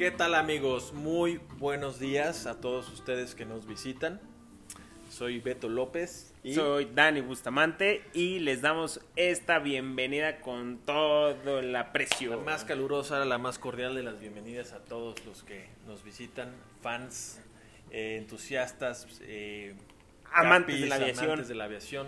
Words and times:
¿Qué 0.00 0.10
tal 0.10 0.34
amigos? 0.34 0.94
Muy 0.94 1.42
buenos 1.58 2.00
días 2.00 2.46
a 2.46 2.58
todos 2.58 2.88
ustedes 2.88 3.34
que 3.34 3.44
nos 3.44 3.66
visitan. 3.66 4.18
Soy 5.10 5.40
Beto 5.40 5.68
López 5.68 6.32
y 6.42 6.54
soy 6.54 6.86
Dani 6.86 7.20
Bustamante 7.20 8.02
y 8.14 8.38
les 8.38 8.62
damos 8.62 9.02
esta 9.16 9.58
bienvenida 9.58 10.40
con 10.40 10.78
todo 10.78 11.58
el 11.58 11.76
aprecio. 11.76 12.30
La 12.30 12.36
más 12.38 12.64
calurosa, 12.64 13.22
la 13.26 13.36
más 13.36 13.58
cordial 13.58 13.94
de 13.94 14.02
las 14.02 14.18
bienvenidas 14.18 14.72
a 14.72 14.78
todos 14.78 15.22
los 15.26 15.42
que 15.42 15.68
nos 15.86 16.02
visitan, 16.02 16.50
fans, 16.80 17.38
eh, 17.90 18.16
entusiastas, 18.16 19.06
eh, 19.20 19.74
amantes, 20.32 20.80
de 20.80 20.86
la 20.86 20.94
aviación. 20.94 21.24
amantes 21.26 21.48
de 21.48 21.54
la 21.56 21.64
aviación. 21.64 22.06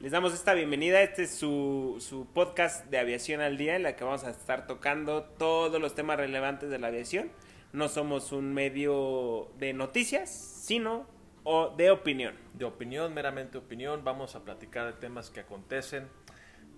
Les 0.00 0.12
damos 0.12 0.32
esta 0.32 0.54
bienvenida. 0.54 1.02
Este 1.02 1.24
es 1.24 1.30
su, 1.34 1.96
su, 2.00 2.24
podcast 2.24 2.86
de 2.86 2.98
Aviación 2.98 3.42
al 3.42 3.58
Día, 3.58 3.76
en 3.76 3.82
la 3.82 3.96
que 3.96 4.04
vamos 4.04 4.24
a 4.24 4.30
estar 4.30 4.66
tocando 4.66 5.24
todos 5.24 5.78
los 5.78 5.94
temas 5.94 6.16
relevantes 6.16 6.70
de 6.70 6.78
la 6.78 6.86
aviación. 6.86 7.30
No 7.74 7.86
somos 7.86 8.32
un 8.32 8.54
medio 8.54 9.52
de 9.58 9.74
noticias, 9.74 10.30
sino 10.30 11.06
o 11.44 11.74
de 11.76 11.90
opinión. 11.90 12.34
De 12.54 12.64
opinión, 12.64 13.12
meramente 13.12 13.58
opinión. 13.58 14.02
Vamos 14.02 14.36
a 14.36 14.42
platicar 14.42 14.86
de 14.86 14.94
temas 14.94 15.28
que 15.28 15.40
acontecen, 15.40 16.08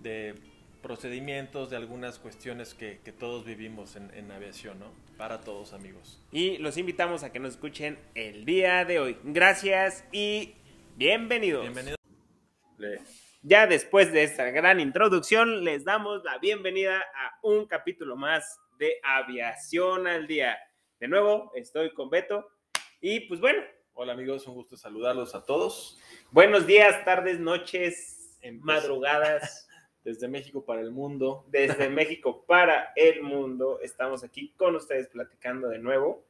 de 0.01 0.35
procedimientos, 0.81 1.69
de 1.69 1.77
algunas 1.77 2.19
cuestiones 2.19 2.73
que, 2.73 2.99
que 3.05 3.13
todos 3.13 3.45
vivimos 3.45 3.95
en, 3.95 4.13
en, 4.15 4.31
aviación, 4.31 4.79
¿no? 4.79 4.87
Para 5.17 5.39
todos 5.39 5.71
amigos. 5.71 6.21
Y 6.33 6.57
los 6.57 6.75
invitamos 6.75 7.23
a 7.23 7.31
que 7.31 7.39
nos 7.39 7.53
escuchen 7.53 7.97
el 8.15 8.43
día 8.43 8.83
de 8.83 8.99
hoy. 8.99 9.17
Gracias 9.23 10.03
y 10.11 10.55
bienvenidos. 10.97 11.61
Bienvenidos. 11.61 12.02
Ya 13.41 13.67
después 13.67 14.11
de 14.13 14.23
esta 14.23 14.49
gran 14.51 14.79
introducción, 14.79 15.63
les 15.65 15.83
damos 15.83 16.23
la 16.23 16.37
bienvenida 16.37 16.97
a 16.99 17.39
un 17.41 17.65
capítulo 17.65 18.15
más 18.15 18.59
de 18.79 18.99
Aviación 19.03 20.07
al 20.07 20.27
Día. 20.27 20.57
De 20.99 21.07
nuevo, 21.07 21.51
estoy 21.55 21.93
con 21.93 22.09
Beto 22.09 22.47
y 23.01 23.21
pues 23.21 23.41
bueno. 23.41 23.61
Hola 23.95 24.13
amigos, 24.13 24.47
un 24.47 24.55
gusto 24.55 24.75
saludarlos 24.75 25.35
a 25.35 25.45
todos. 25.45 25.99
Buenos 26.31 26.65
días, 26.65 27.03
tardes, 27.05 27.39
noches, 27.39 28.39
madrugadas. 28.61 29.67
Desde 30.03 30.27
México 30.27 30.65
para 30.65 30.81
el 30.81 30.91
mundo. 30.91 31.45
Desde 31.47 31.89
México 31.89 32.45
para 32.45 32.91
el 32.95 33.21
mundo. 33.21 33.79
Estamos 33.81 34.23
aquí 34.23 34.53
con 34.57 34.75
ustedes 34.75 35.07
platicando 35.07 35.69
de 35.69 35.79
nuevo. 35.79 36.25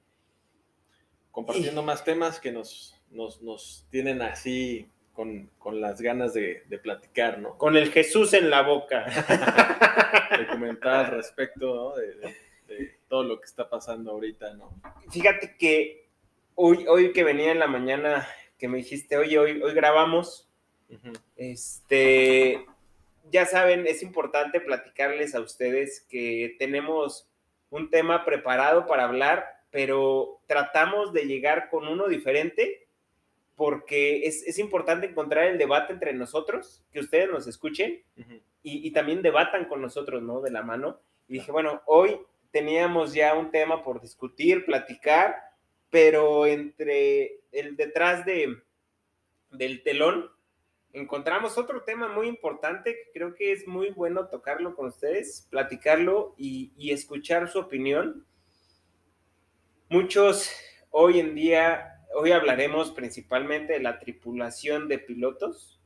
Compartiendo 1.32 1.82
y... 1.82 1.86
más 1.86 2.04
temas 2.04 2.40
que 2.40 2.52
nos, 2.52 3.00
nos, 3.10 3.42
nos 3.42 3.88
tienen 3.90 4.22
así 4.22 4.88
con, 5.14 5.50
con, 5.60 5.80
las 5.80 6.02
ganas 6.02 6.34
de, 6.34 6.64
de, 6.68 6.78
platicar, 6.80 7.40
¿no? 7.40 7.58
Con 7.58 7.78
el 7.78 7.92
Jesús 7.92 8.34
en 8.34 8.50
la 8.50 8.62
boca. 8.62 9.06
de 10.38 10.48
comentar 10.48 11.06
al 11.06 11.12
respecto, 11.12 11.76
¿no? 11.76 11.96
De, 11.96 12.16
de, 12.16 12.36
de, 12.68 12.96
todo 13.08 13.24
lo 13.24 13.40
que 13.40 13.46
está 13.46 13.70
pasando 13.70 14.12
ahorita, 14.12 14.54
¿no? 14.56 14.72
Fíjate 15.12 15.56
que 15.58 16.08
hoy, 16.56 16.86
hoy 16.88 17.14
que 17.14 17.24
venía 17.24 17.52
en 17.52 17.60
la 17.60 17.68
mañana, 17.68 18.28
que 18.58 18.68
me 18.68 18.78
dijiste, 18.78 19.18
oye, 19.18 19.38
hoy, 19.38 19.62
hoy 19.62 19.74
grabamos, 19.74 20.50
uh 20.90 20.96
-huh. 20.96 21.20
este, 21.36 22.66
ya 23.32 23.46
saben, 23.46 23.88
es 23.88 24.02
importante 24.04 24.60
platicarles 24.60 25.36
a 25.36 25.42
ustedes 25.42 26.06
que 26.10 26.56
tenemos 26.60 27.30
un 27.70 27.90
tema 27.90 28.26
preparado 28.26 28.86
para 28.86 29.06
hablar, 29.06 29.46
pero 29.72 30.42
tratamos 30.48 31.14
de 31.14 31.26
llegar 31.26 31.70
con 31.70 31.88
uno 31.88 32.08
diferente 32.08 32.83
porque 33.56 34.26
es, 34.26 34.44
es, 34.48 34.58
importante 34.58 35.08
encontrar 35.08 35.46
el 35.46 35.58
debate 35.58 35.94
entre 35.94 36.14
nosotros, 36.14 36.84
que 36.92 37.00
ustedes 37.00 37.30
nos 37.30 37.48
escuchen 37.48 38.02
uh 38.18 38.22
-huh. 38.22 38.42
y, 38.64 38.88
y, 38.88 38.92
también 38.92 39.22
debatan 39.22 39.66
con 39.66 39.82
nosotros, 39.82 40.24
¿no? 40.24 40.42
De 40.42 40.52
la 40.52 40.64
mano. 40.64 41.00
Y 41.28 41.34
dije, 41.34 41.52
bueno, 41.52 41.82
hoy 41.86 42.20
teníamos 42.52 43.14
ya 43.14 43.36
un 43.36 43.52
tema 43.52 43.84
por 43.84 44.02
discutir, 44.02 44.66
platicar, 44.66 45.36
pero 45.90 46.46
entre 46.48 47.42
el 47.52 47.76
detrás 47.76 48.26
de, 48.26 48.58
del 49.52 49.84
telón 49.84 50.30
encontramos 50.94 51.58
otro 51.58 51.82
tema 51.82 52.08
muy 52.08 52.28
importante 52.28 52.94
que 52.94 53.12
creo 53.12 53.34
que 53.34 53.52
es 53.52 53.68
muy 53.68 53.90
bueno 53.90 54.28
tocarlo 54.28 54.76
con 54.76 54.88
ustedes, 54.88 55.48
platicarlo 55.50 56.36
y, 56.38 56.72
y 56.78 56.92
escuchar 56.92 57.50
su 57.50 57.60
opinión. 57.60 58.26
Muchos 59.90 60.52
hoy 60.92 61.20
en 61.20 61.34
día 61.34 61.93
hoy 62.16 62.32
hablaremos 62.32 62.92
principalmente 62.92 63.74
de 63.74 63.80
la 63.80 64.00
tripulación 64.00 64.88
de 64.88 65.00
pilotos, 65.00 65.82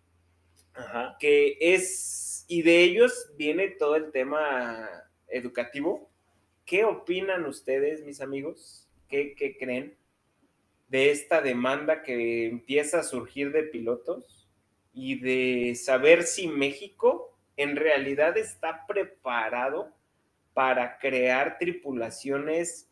Ajá. 0.74 1.16
que 1.20 1.58
es, 1.60 2.46
y 2.48 2.62
de 2.62 2.84
ellos 2.84 3.32
viene 3.38 3.70
todo 3.70 3.96
el 3.96 4.12
tema 4.12 4.90
educativo. 5.28 6.10
¿Qué 6.66 6.84
opinan 6.84 7.46
ustedes, 7.46 8.04
mis 8.04 8.22
amigos? 8.22 8.88
¿Qué, 9.08 9.36
qué 9.36 9.58
creen 9.58 9.98
de 10.90 11.12
esta 11.12 11.42
demanda 11.42 12.02
que 12.04 12.48
empieza 12.48 13.00
a 13.00 13.04
surgir 13.04 13.52
de 13.52 13.64
pilotos 13.64 14.48
y 14.94 15.20
de 15.20 15.76
saber 15.76 16.24
si 16.24 16.48
México 16.48 17.38
en 17.58 17.76
realidad 17.76 18.38
está 18.38 18.86
preparado 18.88 19.94
para 20.54 20.98
crear 20.98 21.58
tripulaciones 21.58 22.90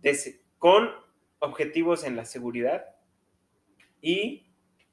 de, 0.00 0.40
con 0.58 0.90
objetivos 1.38 2.04
en 2.04 2.16
la 2.16 2.24
seguridad 2.24 2.84
y 4.00 4.48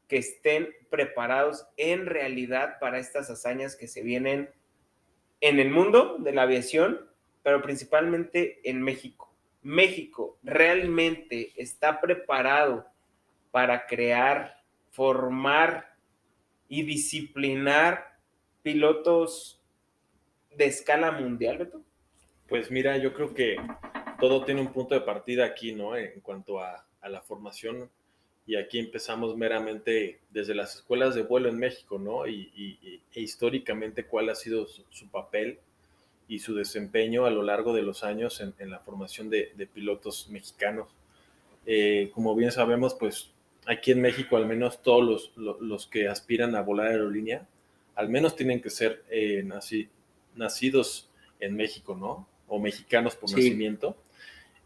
que 0.08 0.18
estén 0.18 0.70
preparados 0.90 1.68
en 1.78 2.06
realidad 2.06 2.78
para 2.80 3.00
estas 3.00 3.30
hazañas 3.30 3.76
que 3.76 3.88
se 3.88 4.04
vienen 4.04 4.50
en 5.42 5.60
el 5.60 5.70
mundo 5.70 6.18
de 6.20 6.32
la 6.32 6.44
aviación, 6.44 7.00
pero 7.44 7.62
principalmente 7.62 8.62
en 8.70 8.82
México. 8.82 9.34
México 9.62 10.38
realmente 10.44 11.54
está 11.56 12.00
preparado 12.00 12.86
para 13.52 13.88
crear, 13.88 14.64
formar 14.92 15.96
y 16.68 16.84
disciplinar 16.84 18.20
pilotos 18.62 19.64
de 20.56 20.66
escala 20.66 21.12
mundial, 21.12 21.58
Beto? 21.58 21.84
Pues 22.48 22.70
mira, 22.70 22.98
yo 22.98 23.14
creo 23.14 23.34
que 23.34 23.58
todo 24.20 24.44
tiene 24.46 24.62
un 24.62 24.72
punto 24.72 24.96
de 24.96 25.02
partida 25.02 25.46
aquí, 25.46 25.74
¿no? 25.74 25.96
En 25.96 26.20
cuanto 26.22 26.60
a, 26.60 26.86
a, 27.02 27.10
la 27.10 27.22
formación. 27.22 27.90
Y 28.48 28.56
aquí 28.56 28.78
empezamos 28.78 29.36
meramente 29.36 30.20
desde 30.30 30.54
las 30.54 30.76
escuelas 30.76 31.16
de 31.16 31.24
vuelo 31.24 31.50
en 31.50 31.58
México, 31.58 31.98
¿no? 31.98 32.28
Y, 32.28 32.52
y 32.56 33.02
e 33.14 33.22
históricamente 33.22 34.06
cuál 34.06 34.30
ha 34.30 34.36
sido 34.36 34.68
su, 34.68 34.84
su, 34.90 35.08
papel 35.10 35.60
y 36.28 36.40
su 36.40 36.54
desempeño 36.54 37.26
a 37.26 37.32
lo 37.32 37.42
largo 37.42 37.74
de 37.74 37.82
los 37.82 38.04
años 38.04 38.42
en, 38.42 38.54
en 38.60 38.70
la 38.70 38.80
formación 38.80 39.30
de, 39.30 39.52
de, 39.56 39.66
pilotos 39.66 40.30
mexicanos. 40.30 40.90
Eh, 41.66 42.12
como 42.14 42.36
bien 42.36 42.52
sabemos, 42.52 42.94
pues 42.94 43.32
aquí 43.66 43.92
en 43.92 44.02
México 44.02 44.38
al 44.38 44.46
menos 44.46 44.82
todos 44.84 45.04
los, 45.04 45.32
los, 45.36 45.60
los 45.62 45.88
que 45.88 46.08
aspiran 46.08 46.56
a 46.56 46.62
volar 46.62 46.88
aerolínea, 46.88 47.48
al 47.96 48.10
menos 48.10 48.36
tienen 48.36 48.62
que 48.62 48.70
ser 48.70 49.04
eh, 49.10 49.44
nacidos 50.36 51.10
en 51.40 51.56
México, 51.56 51.96
¿no? 51.96 52.28
O 52.48 52.60
mexicanos 52.60 53.16
por 53.16 53.30
sí. 53.30 53.36
nacimiento. 53.36 53.96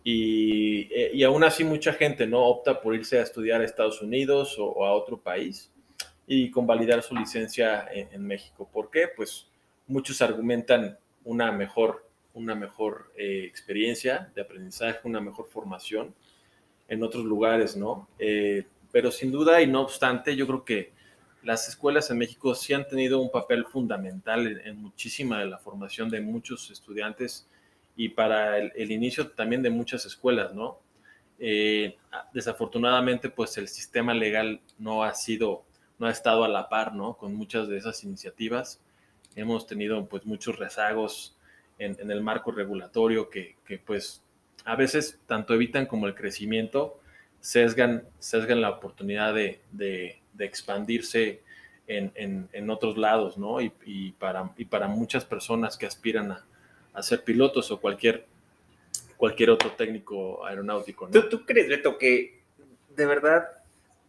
Y, 0.04 0.82
eh, 0.94 1.12
y, 1.14 1.24
aún 1.24 1.44
así 1.44 1.64
mucha 1.64 1.94
gente 1.94 2.26
no 2.26 2.46
opta 2.46 2.82
por 2.82 2.96
irse 2.96 3.20
a 3.20 3.24
estudiar 3.24 3.62
a 3.62 3.66
Estados 3.66 4.02
Unidos 4.02 4.56
o, 4.58 4.86
a 4.86 4.94
otro 4.94 5.18
país 5.20 5.72
y 6.26 6.50
convalidar 6.52 7.04
su 7.04 7.16
licencia 7.16 7.88
en, 7.92 8.26
México. 8.26 8.70
¿Por 8.72 8.90
qué? 8.90 9.09
Pues 9.14 9.48
muchos 9.88 10.22
argumentan 10.22 10.98
una 11.24 11.52
mejor, 11.52 12.08
una 12.34 12.56
mejor 12.56 13.12
eh, 13.18 13.44
experiencia 13.46 14.32
de 14.36 14.42
aprendizaje, 14.42 15.00
una 15.04 15.20
mejor 15.20 15.48
formación 15.50 16.14
en 16.88 17.04
otros 17.04 17.26
lugares, 17.26 17.76
¿no? 17.76 18.08
Eh, 18.20 18.66
pero 18.92 19.12
sin 19.12 19.32
duda 19.32 19.62
y 19.62 19.68
no 19.68 19.82
obstante, 19.82 20.36
yo 20.36 20.48
creo 20.48 20.64
que 20.64 20.94
las 21.44 21.68
escuelas 21.68 22.09
en 22.12 22.20
México 22.20 22.54
sí 22.56 22.74
han 22.74 22.88
tenido 22.88 23.20
un 23.20 23.32
papel 23.32 23.66
fundamental 23.66 24.48
en, 24.48 24.59
en 24.59 24.78
muchísima 24.78 25.40
de 25.40 25.47
la 25.47 25.58
formación 25.58 26.09
de 26.09 26.22
muchos 26.22 26.70
estudiantes 26.70 27.47
y 27.99 28.07
para 28.07 28.57
el, 28.57 28.72
el, 28.78 28.91
inicio 28.91 29.28
también 29.31 29.61
de 29.61 29.69
muchas 29.69 30.05
escuelas, 30.05 30.53
¿no? 30.53 30.79
Eh, 31.37 31.97
desafortunadamente, 32.34 33.29
pues 33.29 33.57
el 33.57 33.67
sistema 33.67 34.13
legal 34.13 34.61
no 34.78 35.03
ha 35.03 35.13
sido, 35.13 35.66
no 35.97 36.07
ha 36.07 36.09
estado 36.09 36.46
a 36.46 36.47
la 36.47 36.69
par, 36.69 36.96
¿no? 36.96 37.17
Con 37.17 37.35
muchas 37.35 37.67
de 37.67 37.78
esas 37.78 38.01
iniciativas. 38.05 38.79
Hemos 39.35 39.67
tenido, 39.67 40.05
pues, 40.05 40.25
muchos 40.25 40.57
rezagos 40.57 41.35
en, 41.78 41.97
en 41.99 42.09
el 42.09 42.22
marco 42.22 42.53
regulatorio 42.53 43.29
que, 43.29 43.57
que, 43.66 43.78
pues, 43.79 44.23
a 44.63 44.78
veces 44.78 45.19
tanto 45.25 45.53
evitan 45.53 45.85
como 45.85 46.07
el 46.07 46.16
crecimiento, 46.16 47.01
sesgan, 47.41 48.05
sesgan 48.19 48.61
la 48.61 48.69
oportunidad 48.69 49.34
de, 49.34 49.59
de, 49.73 50.22
de 50.35 50.46
expandirse 50.46 51.41
en, 51.85 52.13
en, 52.16 52.47
en, 52.53 52.69
otros 52.69 52.97
lados, 52.97 53.37
¿no? 53.37 53.59
Y, 53.59 53.73
y, 53.84 54.11
para, 54.13 54.53
y 54.55 54.63
para 54.63 54.87
muchas 54.87 55.25
personas 55.25 55.75
que 55.75 55.85
aspiran 55.85 56.31
a, 56.31 56.46
a 56.94 57.03
ser 57.03 57.24
pilotos 57.24 57.72
o 57.72 57.80
cualquier, 57.80 58.26
cualquier 59.18 59.50
otro 59.52 59.72
técnico 59.72 60.46
aeronáutico. 60.46 61.08
¿no? 61.08 61.12
¿Tú, 61.12 61.30
¿Tú, 61.30 61.46
crees, 61.46 61.68
Beto, 61.68 61.97
que 61.97 62.41
de 62.96 63.06
verdad 63.06 63.47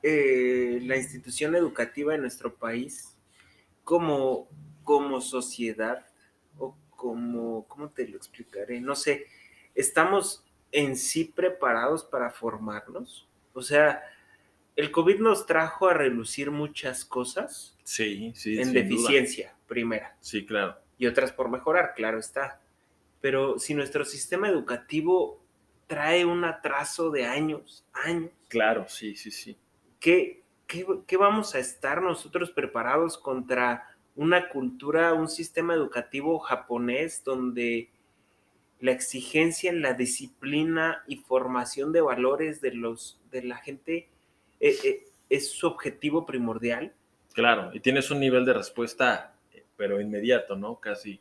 eh, 0.02 0.80
la 0.82 0.96
institución 0.96 1.54
educativa 1.54 2.14
en 2.14 2.22
nuestro 2.22 2.54
país, 2.54 3.16
como, 3.84 4.48
como 4.84 5.20
sociedad, 5.20 6.06
o 6.58 6.76
como, 6.90 7.66
¿cómo 7.68 7.90
te 7.90 8.08
lo 8.08 8.16
explicaré? 8.16 8.80
No 8.80 8.94
sé, 8.94 9.26
estamos 9.74 10.44
en 10.72 10.96
sí 10.96 11.24
preparados 11.24 12.04
para 12.04 12.30
formarnos? 12.30 13.28
O 13.52 13.62
sea, 13.62 14.02
el 14.76 14.90
COVID 14.90 15.18
nos 15.18 15.46
trajo 15.46 15.88
a 15.88 15.94
relucir 15.94 16.50
muchas 16.50 17.04
cosas. 17.04 17.76
Sí, 17.84 18.32
sí. 18.34 18.60
En 18.60 18.72
deficiencia, 18.72 19.54
primera. 19.66 20.16
Sí, 20.20 20.46
claro. 20.46 20.76
Y 20.98 21.06
otras 21.06 21.32
por 21.32 21.50
mejorar, 21.50 21.94
claro 21.94 22.18
está. 22.18 22.60
Pero 23.20 23.58
si 23.58 23.74
nuestro 23.74 24.04
sistema 24.04 24.48
educativo 24.48 25.40
trae 25.86 26.24
un 26.24 26.44
atraso 26.44 27.10
de 27.10 27.26
años, 27.26 27.84
años. 27.92 28.30
Claro, 28.48 28.86
sí, 28.88 29.16
sí, 29.16 29.30
sí. 29.30 29.56
¿Qué, 29.98 30.42
qué, 30.68 31.16
vamos 31.16 31.54
a 31.54 31.58
estar 31.58 32.00
nosotros 32.00 32.50
preparados 32.52 33.18
contra 33.18 33.96
una 34.14 34.48
cultura, 34.48 35.12
un 35.14 35.28
sistema 35.28 35.74
educativo 35.74 36.38
japonés 36.38 37.24
donde 37.24 37.90
la 38.78 38.92
exigencia 38.92 39.70
en 39.70 39.82
la 39.82 39.94
disciplina 39.94 41.02
y 41.08 41.16
formación 41.16 41.92
de 41.92 42.00
valores 42.00 42.60
de, 42.60 42.72
los, 42.72 43.20
de 43.30 43.42
la 43.42 43.56
gente 43.56 44.08
eh, 44.60 44.76
eh, 44.84 45.04
es 45.28 45.50
su 45.50 45.66
objetivo 45.66 46.24
primordial? 46.24 46.94
Claro, 47.34 47.70
y 47.72 47.80
tienes 47.80 48.10
un 48.10 48.20
nivel 48.20 48.44
de 48.44 48.54
respuesta, 48.54 49.34
pero 49.76 50.00
inmediato, 50.00 50.56
¿no? 50.56 50.78
Casi 50.78 51.20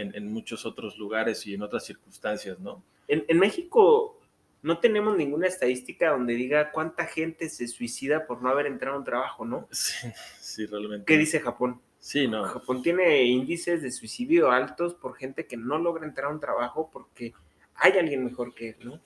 en, 0.00 0.32
muchos 0.32 0.64
otros 0.66 0.96
lugares 0.98 1.46
y 1.46 1.54
en 1.54 1.62
otras 1.62 1.84
circunstancias, 1.84 2.58
¿no? 2.58 2.82
En, 3.06 3.38
México 3.38 4.20
no 4.62 4.78
tenemos 4.78 5.16
ninguna 5.16 5.46
estadística 5.46 6.10
donde 6.10 6.34
diga 6.34 6.72
cuánta 6.72 7.06
gente 7.06 7.48
se 7.48 7.68
suicida 7.68 8.26
por 8.26 8.42
no 8.42 8.48
haber 8.48 8.66
entrado 8.66 8.96
a 8.96 8.98
un 8.98 9.04
trabajo, 9.04 9.44
¿no? 9.44 9.68
Sí, 9.72 10.08
sí, 10.40 10.66
realmente. 10.66 11.04
¿Qué 11.06 11.18
dice 11.18 11.40
Japón? 11.40 11.80
Sí, 11.98 12.28
no. 12.28 12.44
Japón 12.44 12.82
tiene 12.82 13.24
índices 13.24 13.82
de 13.82 13.90
suicidio 13.90 14.50
altos 14.50 14.94
por 14.94 15.16
gente 15.16 15.46
que 15.46 15.56
no 15.56 15.78
logra 15.78 16.06
entrar 16.06 16.28
a 16.28 16.34
un 16.34 16.40
trabajo 16.40 16.90
porque 16.92 17.32
hay 17.74 17.92
alguien 17.92 18.24
mejor 18.24 18.54
que 18.54 18.70
él, 18.70 18.76
¿no? 18.84 19.00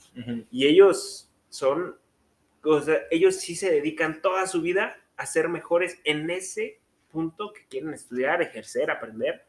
Y 0.51 0.67
ellos 0.67 1.31
son, 1.49 1.97
o 2.65 2.81
sea, 2.81 2.99
ellos 3.11 3.37
sí 3.37 3.55
se 3.55 3.71
dedican 3.71 4.23
toda 4.23 4.47
su 4.47 4.63
vida 4.63 4.97
a 5.17 5.27
ser 5.27 5.49
mejores 5.49 5.99
en 6.05 6.31
ese 6.31 6.81
punto 7.11 7.53
que 7.53 7.67
quieren 7.67 7.93
estudiar, 7.93 8.43
ejercer, 8.43 8.91
aprender. 8.91 9.47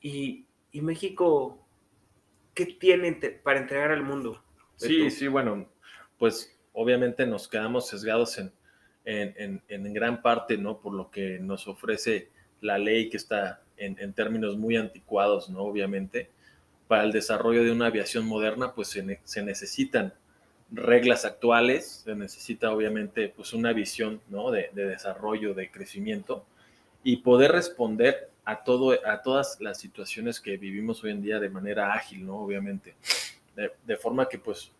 Y, 0.00 0.46
México, 0.72 1.58
¿qué 2.54 2.66
tiene 2.66 3.12
para 3.42 3.60
entregar 3.60 3.90
al 3.90 4.02
mundo? 4.02 4.42
Sí, 4.76 5.10
sí, 5.10 5.26
bueno, 5.26 5.66
pues 6.18 6.54
obviamente 6.72 7.26
nos 7.26 7.48
quedamos 7.48 7.88
sesgados 7.88 8.38
en, 8.38 8.52
en, 9.06 9.94
gran 9.94 10.20
parte, 10.20 10.58
¿no? 10.58 10.78
Por 10.78 10.92
lo 10.92 11.10
que 11.10 11.38
nos 11.38 11.66
ofrece 11.66 12.28
la 12.60 12.76
ley 12.76 13.08
que 13.08 13.16
está 13.16 13.62
en, 13.78 14.12
términos 14.12 14.56
muy 14.58 14.76
anticuados, 14.76 15.48
¿no? 15.48 15.60
Obviamente, 15.60 16.30
para 16.88 17.04
el 17.04 17.12
desarrollo 17.12 17.64
de 17.64 17.72
una 17.72 17.86
aviación 17.86 18.26
moderna, 18.26 18.74
pues 18.74 18.88
se, 18.88 19.20
se 19.24 19.42
necesitan 19.42 20.12
reglas 20.70 21.24
actuales, 21.24 22.02
se 22.04 22.14
necesita 22.14 22.72
obviamente 22.72 23.32
pues 23.34 23.54
una 23.54 23.72
visión, 23.72 24.20
¿no? 24.28 24.50
De, 24.50 24.70
de 24.74 24.86
desarrollo, 24.86 25.54
de 25.54 25.70
crecimiento 25.70 26.44
y 27.02 27.18
poder 27.18 27.52
responder 27.52 28.30
a, 28.46 28.62
todo, 28.62 28.96
a 29.04 29.20
todas 29.22 29.60
las 29.60 29.78
situaciones 29.78 30.40
que 30.40 30.56
vivimos 30.56 31.02
hoy 31.02 31.10
en 31.10 31.20
día 31.20 31.40
de 31.40 31.50
manera 31.50 31.92
ágil, 31.92 32.24
¿no? 32.24 32.36
Obviamente. 32.38 32.94
De, 33.54 33.96
forma 33.96 34.28
que, 34.28 34.38
pues, 34.38 34.70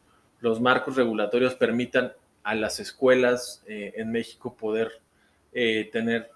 los 0.40 0.60
marcos 0.60 0.96
regulatorios 0.96 1.54
permitan 1.54 2.12
a 2.44 2.54
las 2.54 2.78
escuelas 2.78 3.64
eh, 3.66 3.92
en 3.96 4.12
México 4.12 4.54
poder 4.54 5.00
eh, 5.52 5.88
tener 5.92 6.30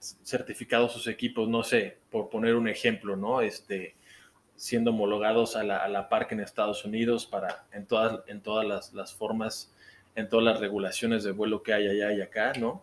certificados 0.00 0.92
sus 0.92 1.06
equipos, 1.06 1.48
no 1.48 1.62
sé, 1.62 1.98
por 2.10 2.28
poner 2.30 2.56
un 2.56 2.68
ejemplo, 2.68 3.14
¿no? 3.14 3.42
Este, 3.42 3.94
siendo 4.56 4.90
homologados 4.90 5.54
a 5.54 5.62
la, 5.62 5.76
a 5.78 5.88
la 5.88 6.08
par 6.08 6.26
en 6.30 6.40
Estados 6.40 6.84
Unidos 6.84 7.26
para, 7.26 7.64
en 7.72 7.86
todas, 7.86 8.20
en 8.26 8.40
todas 8.40 8.92
las 8.92 9.14
formas, 9.14 9.72
en 10.16 10.28
todas 10.28 10.44
las 10.44 10.58
regulaciones 10.58 11.22
de 11.22 11.30
vuelo 11.30 11.62
que 11.62 11.74
hay 11.74 11.86
allá 11.86 12.12
y 12.12 12.22
acá, 12.22 12.54
¿no? 12.58 12.82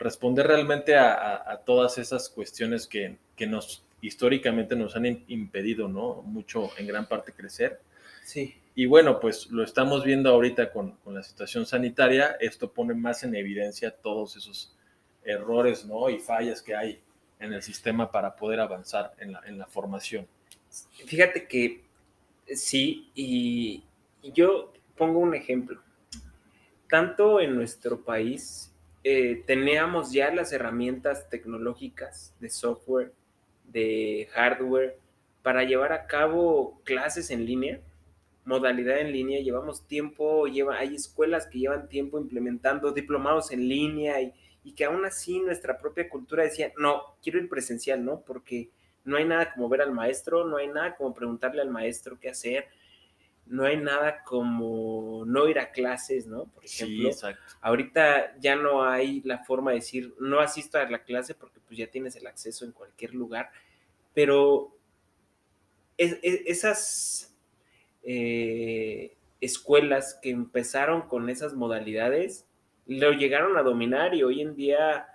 Responder 0.00 0.46
realmente 0.46 0.96
a, 0.96 1.60
todas 1.64 1.98
esas 1.98 2.28
cuestiones 2.30 2.86
que, 2.88 3.18
nos 3.46 3.84
históricamente 4.00 4.74
nos 4.74 4.96
han 4.96 5.06
impedido, 5.28 5.86
¿no? 5.86 6.22
Mucho, 6.22 6.70
en 6.78 6.86
gran 6.86 7.06
parte, 7.06 7.32
crecer. 7.32 7.80
Sí. 8.24 8.56
Y 8.74 8.86
bueno, 8.86 9.20
pues 9.20 9.50
lo 9.50 9.62
estamos 9.62 10.02
viendo 10.02 10.30
ahorita 10.30 10.72
con, 10.72 10.96
la 11.04 11.22
situación 11.22 11.66
sanitaria. 11.66 12.36
Esto 12.40 12.72
pone 12.72 12.94
más 12.94 13.22
en 13.24 13.34
evidencia 13.34 13.90
todos 13.90 14.36
esos 14.36 14.74
errores, 15.22 15.84
¿no? 15.84 16.08
Y 16.08 16.18
fallas 16.18 16.62
que 16.62 16.74
hay 16.74 17.00
en 17.38 17.52
el 17.52 17.62
sistema 17.62 18.10
para 18.10 18.34
poder 18.34 18.60
avanzar 18.60 19.12
en 19.18 19.32
la, 19.32 19.42
en 19.46 19.58
la 19.58 19.66
formación. 19.66 20.26
Fíjate 21.06 21.46
que 21.46 21.84
sí, 22.54 23.10
y 23.14 23.84
yo 24.22 24.72
pongo 24.96 25.18
un 25.18 25.34
ejemplo. 25.34 25.82
Tanto 26.88 27.40
en 27.40 27.54
nuestro 27.54 28.02
país 28.02 28.69
eh, 29.02 29.42
teníamos 29.46 30.12
ya 30.12 30.32
las 30.32 30.52
herramientas 30.52 31.28
tecnológicas 31.30 32.34
de 32.40 32.50
software, 32.50 33.12
de 33.64 34.28
hardware, 34.32 34.98
para 35.42 35.64
llevar 35.64 35.92
a 35.92 36.06
cabo 36.06 36.80
clases 36.84 37.30
en 37.30 37.46
línea, 37.46 37.80
modalidad 38.44 38.98
en 38.98 39.12
línea. 39.12 39.40
Llevamos 39.40 39.86
tiempo, 39.86 40.46
lleva, 40.46 40.78
hay 40.78 40.94
escuelas 40.94 41.46
que 41.46 41.60
llevan 41.60 41.88
tiempo 41.88 42.18
implementando 42.18 42.92
diplomados 42.92 43.52
en 43.52 43.68
línea 43.68 44.20
y, 44.20 44.34
y 44.64 44.72
que 44.72 44.84
aún 44.84 45.04
así 45.04 45.40
nuestra 45.40 45.78
propia 45.78 46.08
cultura 46.08 46.44
decía, 46.44 46.72
no, 46.76 47.16
quiero 47.22 47.38
ir 47.38 47.48
presencial, 47.48 48.04
¿no? 48.04 48.20
Porque 48.20 48.70
no 49.04 49.16
hay 49.16 49.24
nada 49.24 49.52
como 49.54 49.68
ver 49.68 49.82
al 49.82 49.92
maestro, 49.92 50.44
no 50.44 50.58
hay 50.58 50.68
nada 50.68 50.94
como 50.96 51.14
preguntarle 51.14 51.62
al 51.62 51.70
maestro 51.70 52.18
qué 52.20 52.28
hacer, 52.28 52.68
no 53.46 53.64
hay 53.64 53.76
nada 53.76 54.22
como 54.24 55.24
no 55.26 55.48
ir 55.48 55.58
a 55.58 55.72
clases, 55.72 56.26
¿no? 56.26 56.44
Por 56.46 56.64
ejemplo, 56.64 57.08
exacto. 57.08 57.42
ahorita 57.60 58.38
ya 58.38 58.56
no 58.56 58.84
hay 58.84 59.22
la 59.22 59.38
forma 59.44 59.72
de 59.72 59.78
decir, 59.78 60.14
no 60.20 60.40
asisto 60.40 60.78
a 60.78 60.88
la 60.88 61.02
clase 61.02 61.34
porque 61.34 61.60
pues 61.60 61.78
ya 61.78 61.88
tienes 61.88 62.14
el 62.16 62.26
acceso 62.26 62.64
en 62.64 62.72
cualquier 62.72 63.14
lugar, 63.14 63.50
pero 64.14 64.76
esas 65.96 67.36
eh, 68.02 69.16
escuelas 69.40 70.18
que 70.22 70.30
empezaron 70.30 71.02
con 71.02 71.28
esas 71.28 71.54
modalidades 71.54 72.46
lo 72.86 73.12
llegaron 73.12 73.56
a 73.56 73.62
dominar 73.62 74.14
y 74.14 74.22
hoy 74.22 74.40
en 74.40 74.54
día 74.54 75.06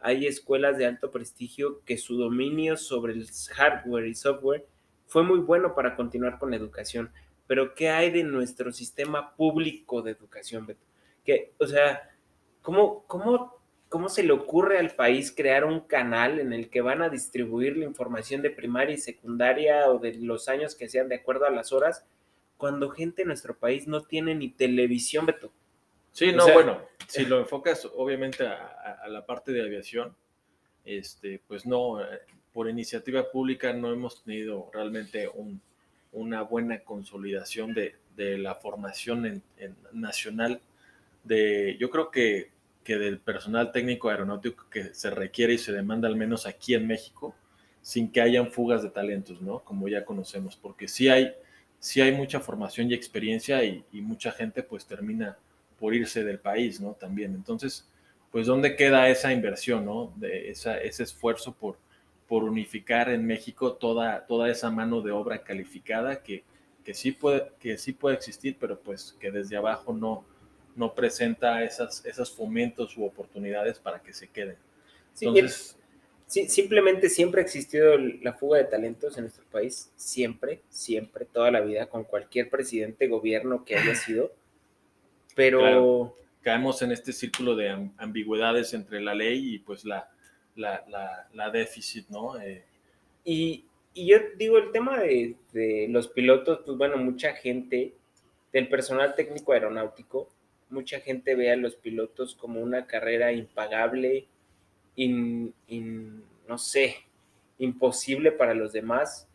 hay 0.00 0.26
escuelas 0.26 0.78
de 0.78 0.86
alto 0.86 1.10
prestigio 1.10 1.82
que 1.84 1.98
su 1.98 2.16
dominio 2.16 2.76
sobre 2.76 3.14
el 3.14 3.26
hardware 3.54 4.06
y 4.06 4.14
software 4.14 4.66
fue 5.06 5.24
muy 5.24 5.40
bueno 5.40 5.74
para 5.74 5.96
continuar 5.96 6.38
con 6.38 6.50
la 6.50 6.56
educación 6.56 7.10
pero 7.48 7.74
¿qué 7.74 7.88
hay 7.88 8.10
de 8.10 8.22
nuestro 8.22 8.70
sistema 8.70 9.34
público 9.34 10.02
de 10.02 10.12
educación, 10.12 10.66
Beto? 10.66 10.84
Que, 11.24 11.54
o 11.58 11.66
sea, 11.66 12.14
¿cómo, 12.60 13.04
cómo, 13.06 13.58
¿cómo 13.88 14.10
se 14.10 14.22
le 14.22 14.32
ocurre 14.32 14.78
al 14.78 14.90
país 14.90 15.32
crear 15.34 15.64
un 15.64 15.80
canal 15.80 16.38
en 16.40 16.52
el 16.52 16.68
que 16.68 16.82
van 16.82 17.00
a 17.00 17.08
distribuir 17.08 17.78
la 17.78 17.86
información 17.86 18.42
de 18.42 18.50
primaria 18.50 18.94
y 18.94 18.98
secundaria 18.98 19.90
o 19.90 19.98
de 19.98 20.14
los 20.16 20.48
años 20.48 20.74
que 20.74 20.90
sean 20.90 21.08
de 21.08 21.16
acuerdo 21.16 21.46
a 21.46 21.50
las 21.50 21.72
horas, 21.72 22.04
cuando 22.58 22.90
gente 22.90 23.22
en 23.22 23.28
nuestro 23.28 23.56
país 23.56 23.88
no 23.88 24.02
tiene 24.02 24.34
ni 24.34 24.50
televisión, 24.50 25.24
Beto? 25.24 25.50
Sí, 26.12 26.32
no, 26.32 26.52
bueno, 26.52 26.82
si 27.08 27.24
lo 27.24 27.38
enfocas 27.38 27.88
obviamente 27.96 28.46
a, 28.46 28.98
a, 29.02 29.08
la 29.08 29.24
parte 29.24 29.52
de 29.52 29.62
aviación, 29.62 30.14
este, 30.84 31.40
pues 31.48 31.64
no, 31.64 32.02
eh, 32.02 32.20
por 32.52 32.68
iniciativa 32.68 33.30
pública 33.30 33.72
no 33.72 33.90
hemos 33.90 34.22
tenido 34.22 34.70
realmente 34.74 35.28
un, 35.28 35.62
una 36.18 36.42
buena 36.42 36.80
consolidación 36.80 37.74
de, 37.74 37.94
la 38.16 38.56
formación 38.56 39.26
en, 39.26 39.42
nacional 39.92 40.60
de, 41.22 41.76
yo 41.78 41.88
creo 41.90 42.10
que, 42.10 42.50
que, 42.82 42.96
del 42.96 43.20
personal 43.20 43.70
técnico 43.70 44.08
aeronáutico 44.08 44.66
que 44.68 44.92
se 44.92 45.10
requiere 45.10 45.54
y 45.54 45.58
se 45.58 45.72
demanda 45.72 46.08
al 46.08 46.16
menos 46.16 46.44
aquí 46.46 46.74
en 46.74 46.86
México, 46.88 47.36
sin 47.80 48.10
que 48.10 48.20
hayan 48.20 48.50
fugas 48.50 48.82
de 48.82 48.90
talentos, 48.90 49.40
¿no? 49.40 49.60
Como 49.60 49.88
ya 49.88 50.04
conocemos, 50.04 50.56
porque 50.56 50.88
sí 50.88 51.08
hay, 51.08 51.32
sí 51.78 52.00
hay 52.00 52.12
mucha 52.12 52.40
formación 52.40 52.90
y 52.90 52.94
experiencia 52.94 53.62
y, 53.62 53.84
mucha 53.92 54.32
gente 54.32 54.62
pues 54.62 54.86
termina 54.86 55.38
por 55.78 55.94
irse 55.94 56.24
del 56.24 56.40
país, 56.40 56.80
¿no? 56.80 56.92
También. 56.94 57.34
Entonces, 57.34 57.88
pues, 58.32 58.46
¿dónde 58.46 58.74
queda 58.74 59.08
esa 59.08 59.32
inversión, 59.32 59.84
¿no? 59.84 60.12
De 60.16 60.50
esa, 60.50 60.78
ese 60.78 61.04
esfuerzo 61.04 61.54
por 61.54 61.78
por 62.28 62.44
unificar 62.44 63.08
en 63.08 63.26
México 63.26 63.72
toda, 63.72 64.26
toda 64.26 64.50
esa 64.50 64.70
mano 64.70 65.00
de 65.00 65.10
obra 65.10 65.42
calificada 65.42 66.22
que, 66.22 66.44
que, 66.84 66.92
sí 66.92 67.10
puede, 67.10 67.50
que 67.58 67.78
sí 67.78 67.92
puede 67.92 68.16
existir, 68.16 68.56
pero 68.60 68.78
pues 68.78 69.16
que 69.18 69.30
desde 69.30 69.56
abajo 69.56 69.94
no, 69.94 70.26
no 70.76 70.94
presenta 70.94 71.64
esas, 71.64 72.04
esos 72.04 72.30
fomentos 72.30 72.96
u 72.98 73.04
oportunidades 73.04 73.78
para 73.78 74.02
que 74.02 74.12
se 74.12 74.28
queden. 74.28 74.56
Entonces, 75.18 75.78
sí, 76.26 76.48
simplemente 76.48 77.08
siempre 77.08 77.40
ha 77.40 77.44
existido 77.44 77.96
la 77.96 78.34
fuga 78.34 78.58
de 78.58 78.64
talentos 78.64 79.16
en 79.16 79.24
nuestro 79.24 79.46
país, 79.46 79.90
siempre, 79.96 80.60
siempre, 80.68 81.24
toda 81.24 81.50
la 81.50 81.62
vida, 81.62 81.88
con 81.88 82.04
cualquier 82.04 82.50
presidente, 82.50 83.08
gobierno 83.08 83.64
que 83.64 83.76
haya 83.76 83.94
sido, 83.94 84.32
pero... 85.34 86.14
caemos 86.42 86.82
en 86.82 86.92
este 86.92 87.14
círculo 87.14 87.56
de 87.56 87.90
ambigüedades 87.96 88.74
entre 88.74 89.00
la 89.00 89.14
ley 89.14 89.54
y 89.54 89.58
pues 89.58 89.84
la, 89.84 90.10
la, 90.58 91.50
déficit, 91.52 92.08
¿no? 92.08 92.40
Eh, 92.40 92.64
y, 93.24 93.64
yo 93.94 94.18
digo, 94.36 94.58
el 94.58 94.70
tema 94.70 94.98
de, 95.00 95.36
los 95.88 96.08
pilotos, 96.08 96.60
pues 96.64 96.76
bueno, 96.76 96.96
mucha 96.98 97.34
gente 97.34 97.94
del 98.52 98.68
personal 98.68 99.14
técnico 99.14 99.52
aeronáutico, 99.52 100.28
mucha 100.70 101.00
gente 101.00 101.34
ve 101.34 101.50
a 101.50 101.56
los 101.56 101.76
pilotos 101.76 102.34
como 102.34 102.60
una 102.60 102.86
carrera 102.86 103.32
impagable, 103.32 104.26
no 104.96 106.58
sé, 106.58 106.96
imposible 107.58 108.32
para 108.32 108.54
los 108.54 108.72
demás. 108.72 109.26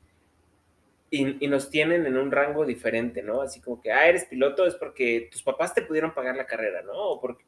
Y, 1.10 1.48
nos 1.48 1.70
tienen 1.70 2.08
en 2.08 2.18
un 2.18 2.32
rango 2.32 2.66
diferente, 2.66 3.22
¿no? 3.22 3.42
Así 3.42 3.62
como 3.62 3.80
que, 3.80 3.92
ah, 3.92 4.08
eres 4.08 4.26
piloto 4.26 4.66
es 4.66 4.74
porque 4.74 5.30
tus 5.32 5.44
papás 5.44 5.74
te 5.74 5.84
pudieron 5.84 6.14
pagar 6.14 6.36
la 6.36 6.48
carrera, 6.48 6.82
¿no? 6.82 6.94
O 6.94 7.22
porque, 7.22 7.44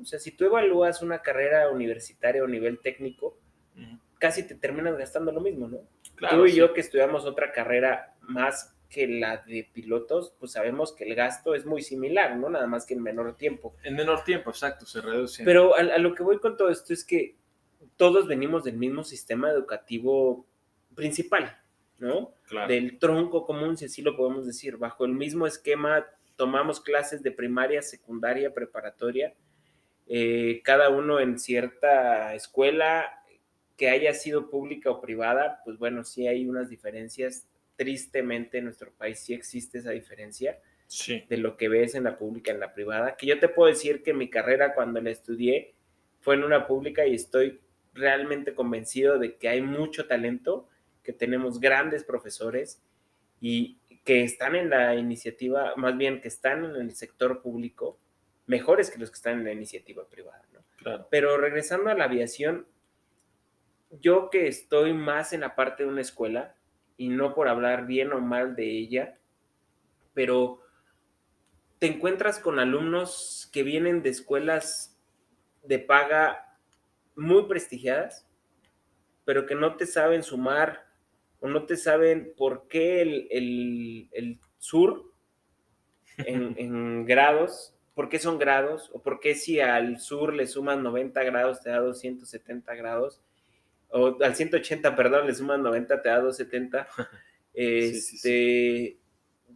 o 0.00 0.04
sea, 0.04 0.18
si 0.18 0.32
tú 0.32 0.44
evalúas 0.44 1.02
una 1.02 1.22
carrera 1.22 1.70
universitaria 1.70 2.42
o 2.42 2.48
nivel 2.48 2.80
técnico, 2.80 3.38
casi 4.18 4.46
te 4.46 4.54
terminas 4.54 4.96
gastando 4.96 5.32
lo 5.32 5.40
mismo, 5.40 5.68
¿no? 5.68 5.78
tú 6.30 6.46
y 6.46 6.54
yo 6.54 6.72
que 6.72 6.80
estudiamos 6.80 7.24
otra 7.24 7.52
carrera 7.52 8.14
más 8.20 8.76
que 8.88 9.08
la 9.08 9.38
de 9.38 9.68
pilotos, 9.72 10.34
pues 10.38 10.52
sabemos 10.52 10.92
que 10.92 11.04
el 11.04 11.14
gasto 11.14 11.54
es 11.54 11.64
muy 11.64 11.82
similar, 11.82 12.36
¿no? 12.36 12.50
Nada 12.50 12.66
más 12.66 12.84
que 12.84 12.94
en 12.94 13.02
menor 13.02 13.36
tiempo. 13.36 13.74
En 13.82 13.96
menor 13.96 14.22
tiempo, 14.22 14.50
exacto, 14.50 14.84
se 14.84 15.00
reduce. 15.00 15.44
Pero 15.44 15.74
a, 15.74 15.82
lo 15.98 16.14
que 16.14 16.22
voy 16.22 16.38
con 16.38 16.56
todo 16.56 16.68
esto 16.68 16.92
es 16.92 17.04
que 17.04 17.36
todos 17.96 18.28
venimos 18.28 18.64
del 18.64 18.76
mismo 18.76 19.02
sistema 19.02 19.50
educativo 19.50 20.46
principal, 20.94 21.58
¿no? 21.98 22.34
Claro. 22.46 22.68
Del 22.68 22.98
tronco 22.98 23.46
común, 23.46 23.78
si 23.78 23.86
así 23.86 24.02
lo 24.02 24.14
podemos 24.14 24.46
decir. 24.46 24.76
Bajo 24.76 25.06
el 25.06 25.12
mismo 25.12 25.46
esquema 25.46 26.06
tomamos 26.36 26.80
clases 26.80 27.22
de 27.22 27.30
primaria, 27.30 27.80
secundaria, 27.80 28.52
preparatoria, 28.52 29.34
eh, 30.06 30.60
cada 30.64 30.90
uno 30.90 31.20
en 31.20 31.38
cierta 31.38 32.34
escuela 32.34 33.22
que 33.76 33.88
haya 33.88 34.14
sido 34.14 34.50
pública 34.50 34.90
o 34.90 35.00
privada, 35.00 35.60
pues 35.64 35.78
bueno, 35.78 36.04
sí 36.04 36.26
hay 36.26 36.46
unas 36.46 36.68
diferencias 36.68 37.46
tristemente 37.76 38.58
en 38.58 38.64
nuestro 38.64 38.92
país 38.92 39.18
sí 39.18 39.34
existe 39.34 39.78
esa 39.78 39.90
diferencia 39.90 40.60
de 41.28 41.36
lo 41.38 41.56
que 41.56 41.68
ves 41.68 41.94
en 41.94 42.04
la 42.04 42.18
pública 42.18 42.50
y 42.50 42.54
en 42.54 42.60
la 42.60 42.74
privada. 42.74 43.16
Que 43.16 43.26
yo 43.26 43.38
te 43.38 43.48
puedo 43.48 43.68
decir 43.68 44.02
que 44.02 44.12
mi 44.12 44.28
carrera 44.28 44.74
cuando 44.74 45.00
la 45.00 45.10
estudié 45.10 45.74
fue 46.20 46.34
en 46.34 46.44
una 46.44 46.66
pública 46.66 47.06
y 47.06 47.14
estoy 47.14 47.60
realmente 47.94 48.54
convencido 48.54 49.18
de 49.18 49.36
que 49.36 49.48
hay 49.48 49.62
mucho 49.62 50.06
talento, 50.06 50.68
que 51.02 51.12
tenemos 51.12 51.60
grandes 51.60 52.04
profesores 52.04 52.82
y 53.40 53.78
que 54.04 54.22
están 54.22 54.54
en 54.54 54.68
la 54.68 54.94
iniciativa, 54.94 55.72
más 55.76 55.96
bien 55.96 56.20
que 56.20 56.28
están 56.28 56.64
en 56.64 56.76
el 56.76 56.94
sector 56.94 57.40
público, 57.40 57.98
mejores 58.52 58.90
que 58.90 58.98
los 58.98 59.10
que 59.10 59.16
están 59.16 59.38
en 59.38 59.44
la 59.44 59.52
iniciativa 59.52 60.06
privada. 60.06 60.42
Pero 61.10 61.38
regresando 61.38 61.88
a 61.88 61.94
la 61.94 62.04
aviación, 62.04 62.66
yo 63.90 64.28
que 64.28 64.46
estoy 64.46 64.92
más 64.92 65.32
en 65.32 65.40
la 65.40 65.54
parte 65.54 65.84
de 65.84 65.88
una 65.88 66.02
escuela, 66.02 66.54
y 66.98 67.08
no 67.08 67.34
por 67.34 67.48
hablar 67.48 67.86
bien 67.86 68.12
o 68.12 68.20
mal 68.20 68.54
de 68.54 68.70
ella, 68.78 69.18
pero 70.12 70.60
te 71.78 71.86
encuentras 71.86 72.38
con 72.38 72.58
alumnos 72.58 73.48
que 73.52 73.62
vienen 73.62 74.02
de 74.02 74.10
escuelas 74.10 75.00
de 75.62 75.78
paga 75.78 76.58
muy 77.16 77.46
prestigiadas, 77.46 78.28
pero 79.24 79.46
que 79.46 79.54
no 79.54 79.76
te 79.76 79.86
saben 79.86 80.22
sumar 80.22 80.86
o 81.40 81.48
no 81.48 81.64
te 81.64 81.76
saben 81.76 82.34
por 82.36 82.68
qué 82.68 83.00
el, 83.02 84.40
sur 84.58 85.12
en, 86.18 86.54
en, 86.58 87.04
grados, 87.06 87.74
por 87.94 88.08
qué 88.08 88.18
son 88.18 88.38
grados, 88.38 88.90
o 88.92 89.02
por 89.02 89.20
qué 89.20 89.34
si 89.34 89.60
al 89.60 90.00
sur 90.00 90.32
le 90.34 90.46
suman 90.46 90.82
90 90.82 91.22
grados 91.24 91.60
te 91.60 91.70
da 91.70 91.80
270 91.80 92.74
grados, 92.74 93.20
o 93.90 94.16
al 94.22 94.34
180, 94.34 94.96
perdón, 94.96 95.26
le 95.26 95.34
suman 95.34 95.62
90, 95.62 96.02
te 96.02 96.08
da 96.08 96.20
270. 96.20 96.88
Este, 97.54 98.96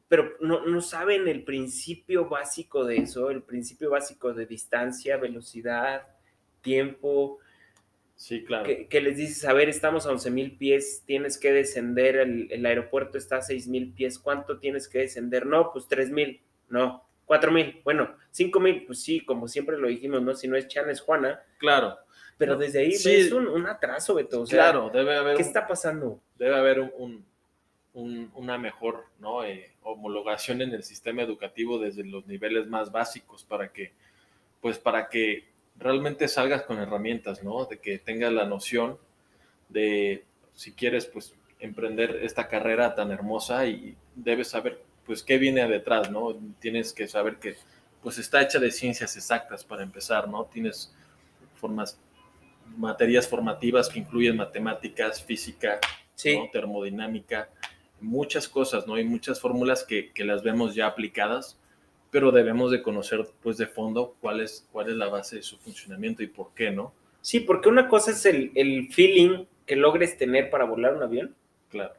pero 0.06 0.34
no, 0.40 0.66
no, 0.66 0.82
saben 0.82 1.28
el 1.28 1.44
principio 1.44 2.28
básico 2.28 2.84
de 2.84 2.98
eso, 2.98 3.30
el 3.30 3.42
principio 3.42 3.88
básico 3.88 4.34
de 4.34 4.44
distancia, 4.44 5.16
velocidad, 5.16 6.06
tiempo. 6.60 7.38
Sí, 8.14 8.44
claro. 8.44 8.68
Que, 8.90 9.00
les 9.00 9.16
dices, 9.16 9.46
a 9.46 9.54
ver, 9.54 9.70
estamos 9.70 10.04
a 10.04 10.10
11 10.10 10.30
mil 10.30 10.58
pies, 10.58 11.04
tienes 11.06 11.38
que 11.38 11.52
descender, 11.52 12.16
el, 12.16 12.52
el, 12.52 12.66
aeropuerto 12.66 13.16
está 13.16 13.38
a 13.38 13.42
6 13.42 13.66
mil 13.68 13.94
pies, 13.94 14.18
¿cuánto 14.18 14.58
tienes 14.58 14.88
que 14.88 14.98
descender? 14.98 15.46
No, 15.46 15.72
pues 15.72 15.86
3 15.88 16.10
mil, 16.10 16.42
no, 16.68 17.05
4 17.26 17.52
mil, 17.52 17.80
bueno, 17.84 18.16
5 18.30 18.60
mil, 18.60 18.86
pues 18.86 19.02
sí, 19.02 19.24
como 19.24 19.48
siempre 19.48 19.76
lo 19.76 19.88
dijimos, 19.88 20.22
¿no? 20.22 20.34
Si 20.34 20.48
no 20.48 20.56
es 20.56 20.68
Chan, 20.68 20.88
es 20.88 21.00
Juana. 21.00 21.42
Claro. 21.58 21.98
Pero 22.38 22.56
desde 22.56 22.80
ahí 22.80 22.92
sí, 22.92 23.14
es 23.14 23.32
un, 23.32 23.66
atraso, 23.66 24.14
Beto. 24.14 24.44
claro, 24.44 24.90
debe 24.92 25.16
haber. 25.16 25.36
¿Qué 25.36 25.42
está 25.42 25.66
pasando? 25.66 26.20
Debe 26.38 26.54
haber 26.54 26.80
un, 26.80 27.24
una 27.94 28.58
mejor 28.58 29.04
¿no? 29.18 29.42
Eh, 29.42 29.72
homologación 29.82 30.60
en 30.60 30.72
el 30.74 30.82
sistema 30.82 31.22
educativo 31.22 31.78
desde 31.78 32.04
los 32.04 32.26
niveles 32.26 32.66
más 32.66 32.92
básicos 32.92 33.42
para 33.44 33.72
que, 33.72 33.92
pues, 34.60 34.78
para 34.78 35.08
que 35.08 35.44
realmente 35.78 36.28
salgas 36.28 36.62
con 36.62 36.78
herramientas, 36.78 37.42
¿no? 37.42 37.64
De 37.64 37.78
que 37.78 37.98
tengas 37.98 38.32
la 38.32 38.44
noción 38.44 38.98
de, 39.68 40.24
si 40.52 40.72
quieres, 40.72 41.06
pues, 41.06 41.34
emprender 41.58 42.20
esta 42.22 42.48
carrera 42.48 42.94
tan 42.94 43.10
hermosa 43.10 43.66
y 43.66 43.96
debes 44.14 44.48
saber, 44.48 44.82
pues, 45.06 45.22
qué 45.22 45.38
viene 45.38 45.66
detrás, 45.68 46.10
¿no? 46.10 46.36
Tienes 46.60 46.92
que 46.92 47.06
saber 47.06 47.36
que, 47.36 47.56
pues, 48.02 48.18
está 48.18 48.42
hecha 48.42 48.58
de 48.58 48.70
ciencias 48.70 49.16
exactas 49.16 49.64
para 49.64 49.82
empezar, 49.82 50.28
¿no? 50.28 50.44
Tienes 50.44 50.92
formas 51.54 51.98
materias 52.76 53.28
formativas 53.28 53.88
que 53.88 54.00
incluyen 54.00 54.36
matemáticas, 54.36 55.22
física, 55.22 55.78
termodinámica, 56.52 57.48
muchas 58.00 58.48
cosas, 58.48 58.86
¿no? 58.86 58.94
Hay 58.94 59.04
muchas 59.04 59.40
fórmulas 59.40 59.84
que, 59.84 60.12
las 60.18 60.42
vemos 60.42 60.74
ya 60.74 60.86
aplicadas, 60.86 61.58
pero 62.10 62.32
debemos 62.32 62.70
de 62.70 62.82
conocer, 62.82 63.26
pues, 63.42 63.56
de 63.56 63.66
fondo 63.66 64.16
cuál 64.20 64.40
es, 64.40 64.68
cuál 64.72 64.90
es 64.90 64.96
la 64.96 65.08
base 65.08 65.36
de 65.36 65.42
su 65.42 65.56
funcionamiento 65.58 66.22
y 66.22 66.26
por 66.26 66.52
qué, 66.54 66.70
¿no? 66.70 66.92
Sí, 67.20 67.40
porque 67.40 67.68
una 67.68 67.88
cosa 67.88 68.10
es 68.10 68.24
el, 68.26 68.52
el 68.54 68.88
feeling 68.92 69.46
que 69.66 69.76
logres 69.76 70.16
tener 70.16 70.50
para 70.50 70.64
volar 70.64 70.94
un 70.94 71.02
avión. 71.02 71.34
Claro. 71.70 71.94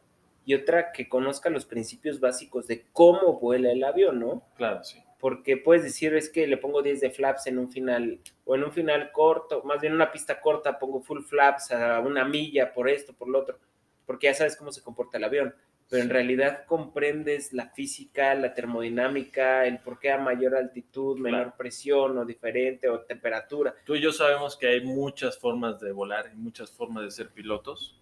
Y 0.47 0.53
otra 0.53 0.93
que 0.93 1.09
conozca 1.09 1.49
los 1.49 1.65
principios 1.65 2.21
básicos 2.21 2.67
de 2.67 2.85
cómo 2.93 3.37
vuela 3.37 3.69
el 3.69 3.83
avión, 3.83 4.21
¿no? 4.21 4.47
Claro, 4.55 4.81
sí. 4.81 4.97
Porque 5.19 5.57
puedes 5.57 5.83
decir 5.83 6.15
es 6.15 6.29
que 6.29 6.47
le 6.47 6.55
pongo 6.55 6.81
10 6.81 7.01
de 7.01 7.11
flaps 7.11 7.47
en 7.47 7.59
un 7.59 7.69
final 7.69 8.21
o 8.45 8.55
en 8.55 8.63
un 8.63 8.71
final 8.71 9.11
corto, 9.11 9.61
más 9.65 9.81
bien 9.81 9.91
una 9.91 10.09
pista 10.09 10.39
corta 10.39 10.79
pongo 10.79 11.01
full 11.01 11.21
flaps 11.21 11.71
a 11.71 11.99
una 11.99 12.23
milla 12.23 12.71
por 12.73 12.87
esto, 12.87 13.11
por 13.11 13.27
lo 13.27 13.39
otro, 13.39 13.59
porque 14.05 14.27
ya 14.27 14.35
sabes 14.35 14.55
cómo 14.55 14.71
se 14.71 14.81
comporta 14.81 15.17
el 15.17 15.25
avión, 15.25 15.53
pero 15.89 16.01
en 16.01 16.09
realidad 16.09 16.63
comprendes 16.65 17.51
la 17.51 17.67
física, 17.71 18.33
la 18.33 18.53
termodinámica, 18.53 19.65
el 19.65 19.79
por 19.79 19.99
qué 19.99 20.11
a 20.11 20.17
mayor 20.17 20.55
altitud, 20.55 21.19
menor 21.19 21.55
presión 21.57 22.17
o 22.19 22.23
diferente 22.23 22.87
o 22.87 23.01
temperatura. 23.01 23.75
Tú 23.83 23.95
y 23.95 24.01
yo 24.01 24.13
sabemos 24.13 24.55
que 24.55 24.67
hay 24.67 24.81
muchas 24.81 25.37
formas 25.37 25.81
de 25.81 25.91
volar 25.91 26.31
y 26.33 26.37
muchas 26.37 26.71
formas 26.71 27.03
de 27.03 27.11
ser 27.11 27.31
pilotos 27.31 28.01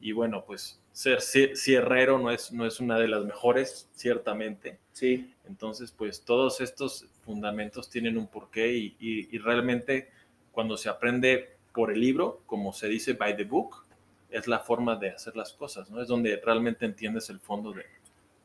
y 0.00 0.12
bueno, 0.12 0.44
pues 0.44 0.80
ser 0.92 1.20
cierrero 1.20 2.18
no 2.18 2.30
es, 2.30 2.52
no 2.52 2.66
es 2.66 2.78
una 2.78 2.98
de 2.98 3.08
las 3.08 3.24
mejores, 3.24 3.88
ciertamente. 3.94 4.78
Sí. 4.92 5.34
Entonces, 5.46 5.90
pues 5.90 6.24
todos 6.24 6.60
estos 6.60 7.06
fundamentos 7.22 7.90
tienen 7.90 8.16
un 8.16 8.28
porqué 8.28 8.72
y, 8.72 8.96
y, 9.00 9.38
realmente 9.38 10.10
cuando 10.52 10.76
se 10.76 10.88
aprende 10.88 11.56
por 11.72 11.90
el 11.90 12.00
libro, 12.00 12.42
como 12.46 12.72
se 12.72 12.86
dice 12.88 13.14
by 13.14 13.36
the 13.36 13.44
book, 13.44 13.84
es 14.30 14.46
la 14.46 14.60
forma 14.60 14.96
de 14.96 15.10
hacer 15.10 15.36
las 15.36 15.52
cosas, 15.52 15.90
¿no? 15.90 16.00
Es 16.00 16.08
donde 16.08 16.40
realmente 16.44 16.84
entiendes 16.84 17.28
el 17.30 17.40
fondo 17.40 17.72
de, 17.72 17.84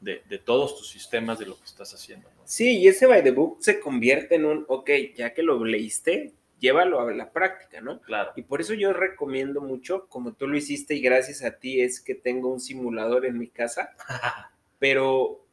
de, 0.02 0.24
de 0.28 0.38
todos 0.40 0.78
tus 0.78 0.90
sistemas, 0.90 1.38
de 1.40 1.46
lo 1.46 1.58
que 1.58 1.66
estás 1.66 1.94
haciendo. 1.94 2.30
Sí, 2.46 2.80
y 2.80 2.88
ese 2.88 3.06
by 3.06 3.24
the 3.24 3.32
book 3.32 3.58
se 3.60 3.80
convierte 3.80 4.36
en 4.36 4.46
un, 4.46 4.66
ok, 4.68 4.90
ya 5.16 5.34
que 5.34 5.44
lo 5.44 5.64
leíste, 5.64 6.34
llévalo 6.60 7.00
a 7.00 7.12
la 7.14 7.32
práctica, 7.32 7.82
¿no? 7.82 8.02
Claro. 8.02 8.32
Y 8.36 8.44
por 8.44 8.62
eso 8.62 8.74
yo 8.74 8.94
recomiendo 8.94 9.62
mucho, 9.62 10.08
como 10.08 10.34
tú 10.34 10.48
lo 10.48 10.58
hiciste 10.58 10.96
y 10.96 11.02
gracias 11.02 11.44
a 11.44 11.58
ti 11.60 11.82
es 11.82 12.02
que 12.02 12.16
tengo 12.16 12.52
un 12.52 12.60
simulador 12.60 13.26
en 13.26 13.38
mi 13.38 13.48
casa, 13.48 13.92
pero 14.80 15.46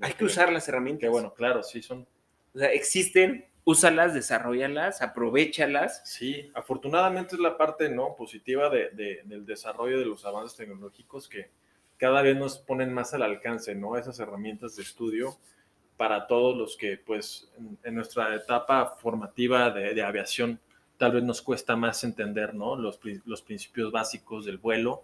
hay 0.00 0.12
que 0.12 0.24
usar 0.24 0.52
las 0.52 0.68
herramientas. 0.68 1.00
Qué 1.00 1.08
bueno, 1.08 1.34
claro, 1.34 1.62
sí 1.62 1.82
son. 1.82 2.06
O 2.54 2.58
sea, 2.58 2.72
existen, 2.72 3.46
úsalas, 3.64 4.14
desarrollalas, 4.14 5.02
aprovechalas. 5.02 6.02
Sí, 6.04 6.50
afortunadamente 6.54 7.34
es 7.34 7.40
la 7.40 7.58
parte 7.58 7.88
no 7.90 8.14
positiva 8.16 8.70
de, 8.70 8.90
del 9.24 9.44
desarrollo 9.44 9.98
de 9.98 10.06
los 10.06 10.24
avances 10.24 10.56
tecnológicos 10.56 11.28
que 11.28 11.50
cada 11.98 12.22
vez 12.22 12.36
nos 12.36 12.58
ponen 12.58 12.94
más 12.94 13.12
al 13.12 13.22
alcance, 13.22 13.74
¿no? 13.74 13.96
Esas 13.96 14.18
herramientas 14.20 14.76
de 14.76 14.82
estudio 14.82 15.36
para 15.98 16.28
todos 16.28 16.56
los 16.56 16.76
que, 16.76 16.96
pues, 16.96 17.50
en, 17.82 17.94
nuestra 17.94 18.34
etapa 18.34 18.86
formativa 18.86 19.68
de, 19.70 20.00
aviación, 20.00 20.60
tal 20.96 21.12
vez 21.12 21.24
nos 21.24 21.42
cuesta 21.42 21.74
más 21.76 22.04
entender, 22.04 22.54
¿no? 22.54 22.76
Los, 22.76 23.00
los 23.26 23.42
principios 23.42 23.90
básicos 23.90 24.46
del 24.46 24.58
vuelo, 24.58 25.02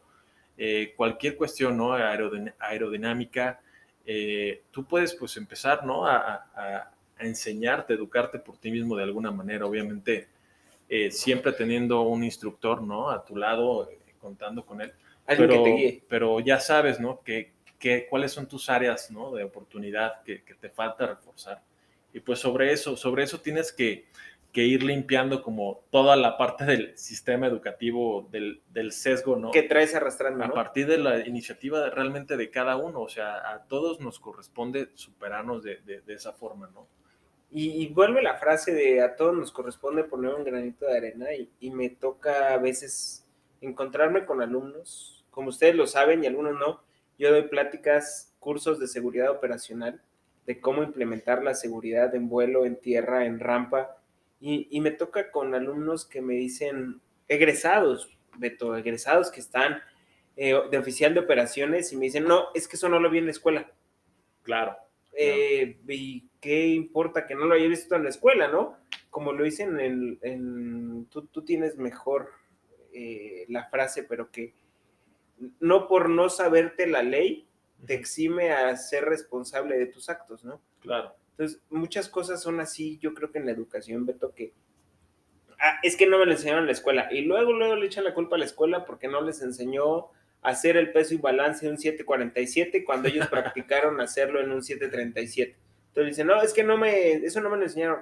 eh, 0.56 0.94
cualquier 0.96 1.36
cuestión, 1.36 1.76
¿no? 1.76 1.94
aerodinámica, 1.94 3.60
eh, 4.06 4.62
tú 4.70 4.84
puedes, 4.84 5.14
pues, 5.14 5.36
empezar, 5.36 5.84
¿no? 5.84 6.06
A, 6.06 6.46
a, 6.54 6.90
enseñarte, 7.18 7.94
educarte 7.94 8.38
por 8.38 8.58
ti 8.58 8.70
mismo 8.70 8.96
de 8.96 9.04
alguna 9.04 9.30
manera, 9.30 9.66
obviamente, 9.66 10.28
eh, 10.88 11.10
siempre 11.10 11.52
teniendo 11.52 12.02
un 12.02 12.22
instructor, 12.22 12.82
¿no? 12.82 13.10
A 13.10 13.24
tu 13.24 13.36
lado, 13.36 13.88
contando 14.20 14.64
con 14.64 14.80
él. 14.80 14.92
Pero, 15.26 15.64
pero 16.08 16.40
ya 16.40 16.60
sabes, 16.60 17.00
¿no? 17.00 17.20
Que 17.22 17.53
qué, 17.84 18.06
cuáles 18.08 18.32
son 18.32 18.48
tus 18.48 18.70
áreas 18.70 19.10
¿no? 19.10 19.34
de 19.34 19.44
oportunidad 19.44 20.22
que, 20.22 20.42
que, 20.42 20.54
te 20.54 20.70
falta 20.70 21.06
reforzar. 21.06 21.62
Y 22.14 22.20
pues 22.20 22.38
sobre 22.38 22.72
eso, 22.72 22.96
sobre 22.96 23.24
eso 23.24 23.40
tienes 23.40 23.72
que, 23.72 24.06
que, 24.52 24.62
ir 24.62 24.82
limpiando 24.82 25.42
como 25.42 25.82
toda 25.90 26.16
la 26.16 26.38
parte 26.38 26.64
del 26.64 26.96
sistema 26.96 27.46
educativo, 27.46 28.26
del, 28.30 28.62
del 28.70 28.92
sesgo, 28.92 29.36
¿no? 29.36 29.50
Que 29.50 29.64
traes 29.64 29.94
arrastrando. 29.94 30.42
A 30.42 30.54
partir 30.54 30.86
de 30.86 30.96
la 30.96 31.26
iniciativa 31.26 31.90
realmente 31.90 32.38
de 32.38 32.50
cada 32.50 32.76
uno, 32.76 33.02
o 33.02 33.08
sea, 33.10 33.52
a 33.52 33.64
todos 33.64 34.00
nos 34.00 34.18
corresponde 34.18 34.88
superarnos 34.94 35.62
de, 35.62 35.82
de, 35.82 36.00
de 36.00 36.14
esa 36.14 36.32
forma, 36.32 36.70
¿no? 36.72 36.88
Y, 37.50 37.86
vuelve 37.88 38.22
la 38.22 38.38
frase 38.38 38.72
de 38.72 39.02
a 39.02 39.14
todos 39.14 39.36
nos 39.36 39.52
corresponde 39.52 40.04
poner 40.04 40.34
un 40.34 40.42
granito 40.42 40.86
de 40.86 40.96
arena 40.96 41.34
y, 41.34 41.50
y, 41.60 41.70
me 41.70 41.90
toca 41.90 42.54
a 42.54 42.58
veces 42.58 43.28
encontrarme 43.60 44.24
con 44.24 44.40
alumnos, 44.40 45.24
como 45.30 45.50
ustedes 45.50 45.74
lo 45.76 45.86
saben 45.86 46.24
y 46.24 46.26
algunos 46.26 46.58
no, 46.58 46.82
yo 47.18 47.30
doy 47.30 47.48
pláticas, 47.48 48.34
cursos 48.38 48.78
de 48.78 48.88
seguridad 48.88 49.30
operacional, 49.30 50.02
de 50.46 50.60
cómo 50.60 50.82
implementar 50.82 51.42
la 51.42 51.54
seguridad 51.54 52.14
en 52.14 52.28
vuelo, 52.28 52.66
en 52.66 52.76
tierra, 52.76 53.24
en 53.24 53.40
rampa, 53.40 53.96
y, 54.40 54.68
y 54.70 54.80
me 54.80 54.90
toca 54.90 55.30
con 55.30 55.54
alumnos 55.54 56.04
que 56.04 56.20
me 56.20 56.34
dicen, 56.34 57.00
egresados, 57.28 58.10
Beto, 58.36 58.76
egresados 58.76 59.30
que 59.30 59.40
están 59.40 59.80
eh, 60.36 60.54
de 60.70 60.78
oficial 60.78 61.14
de 61.14 61.20
operaciones 61.20 61.92
y 61.92 61.96
me 61.96 62.06
dicen, 62.06 62.24
no, 62.24 62.46
es 62.54 62.66
que 62.66 62.76
eso 62.76 62.88
no 62.88 62.98
lo 62.98 63.10
vi 63.10 63.18
en 63.18 63.26
la 63.26 63.30
escuela. 63.30 63.70
Claro. 64.42 64.76
Eh, 65.16 65.78
y 65.88 66.28
qué 66.40 66.66
importa 66.66 67.26
que 67.26 67.36
no 67.36 67.46
lo 67.46 67.54
haya 67.54 67.68
visto 67.68 67.94
en 67.94 68.02
la 68.02 68.10
escuela, 68.10 68.48
¿no? 68.48 68.76
Como 69.10 69.32
lo 69.32 69.44
dicen 69.44 69.78
en, 69.78 70.18
en 70.22 71.06
tú, 71.06 71.26
tú, 71.26 71.44
tienes 71.44 71.76
mejor 71.76 72.30
eh, 72.92 73.44
la 73.48 73.66
frase, 73.66 74.02
pero 74.02 74.32
que 74.32 74.54
no 75.60 75.88
por 75.88 76.08
no 76.08 76.28
saberte 76.28 76.86
la 76.86 77.02
ley 77.02 77.48
te 77.86 77.94
exime 77.94 78.52
a 78.52 78.76
ser 78.76 79.04
responsable 79.04 79.78
de 79.78 79.86
tus 79.86 80.08
actos, 80.08 80.44
¿no? 80.44 80.60
Claro. 80.80 81.14
Entonces, 81.32 81.60
muchas 81.70 82.08
cosas 82.08 82.42
son 82.42 82.60
así, 82.60 82.98
yo 82.98 83.14
creo 83.14 83.30
que 83.30 83.38
en 83.38 83.46
la 83.46 83.52
educación, 83.52 84.06
Beto, 84.06 84.32
que 84.34 84.52
ah, 85.58 85.78
es 85.82 85.96
que 85.96 86.06
no 86.06 86.18
me 86.18 86.26
lo 86.26 86.32
enseñaron 86.32 86.62
en 86.62 86.66
la 86.66 86.72
escuela. 86.72 87.08
Y 87.12 87.22
luego, 87.22 87.52
luego 87.52 87.76
le 87.76 87.86
echan 87.86 88.04
la 88.04 88.14
culpa 88.14 88.36
a 88.36 88.38
la 88.38 88.44
escuela 88.44 88.84
porque 88.84 89.08
no 89.08 89.20
les 89.20 89.42
enseñó 89.42 90.10
hacer 90.42 90.76
el 90.76 90.92
peso 90.92 91.14
y 91.14 91.18
balance 91.18 91.66
en 91.66 91.72
un 91.72 91.78
747 91.78 92.84
cuando 92.84 93.08
ellos 93.08 93.26
practicaron 93.30 94.00
hacerlo 94.00 94.40
en 94.40 94.52
un 94.52 94.62
737. 94.62 95.56
Entonces 95.88 96.16
dicen, 96.16 96.26
no, 96.26 96.40
es 96.42 96.52
que 96.52 96.62
no 96.62 96.76
me, 96.76 97.12
eso 97.12 97.40
no 97.40 97.50
me 97.50 97.56
lo 97.56 97.64
enseñaron. 97.64 98.00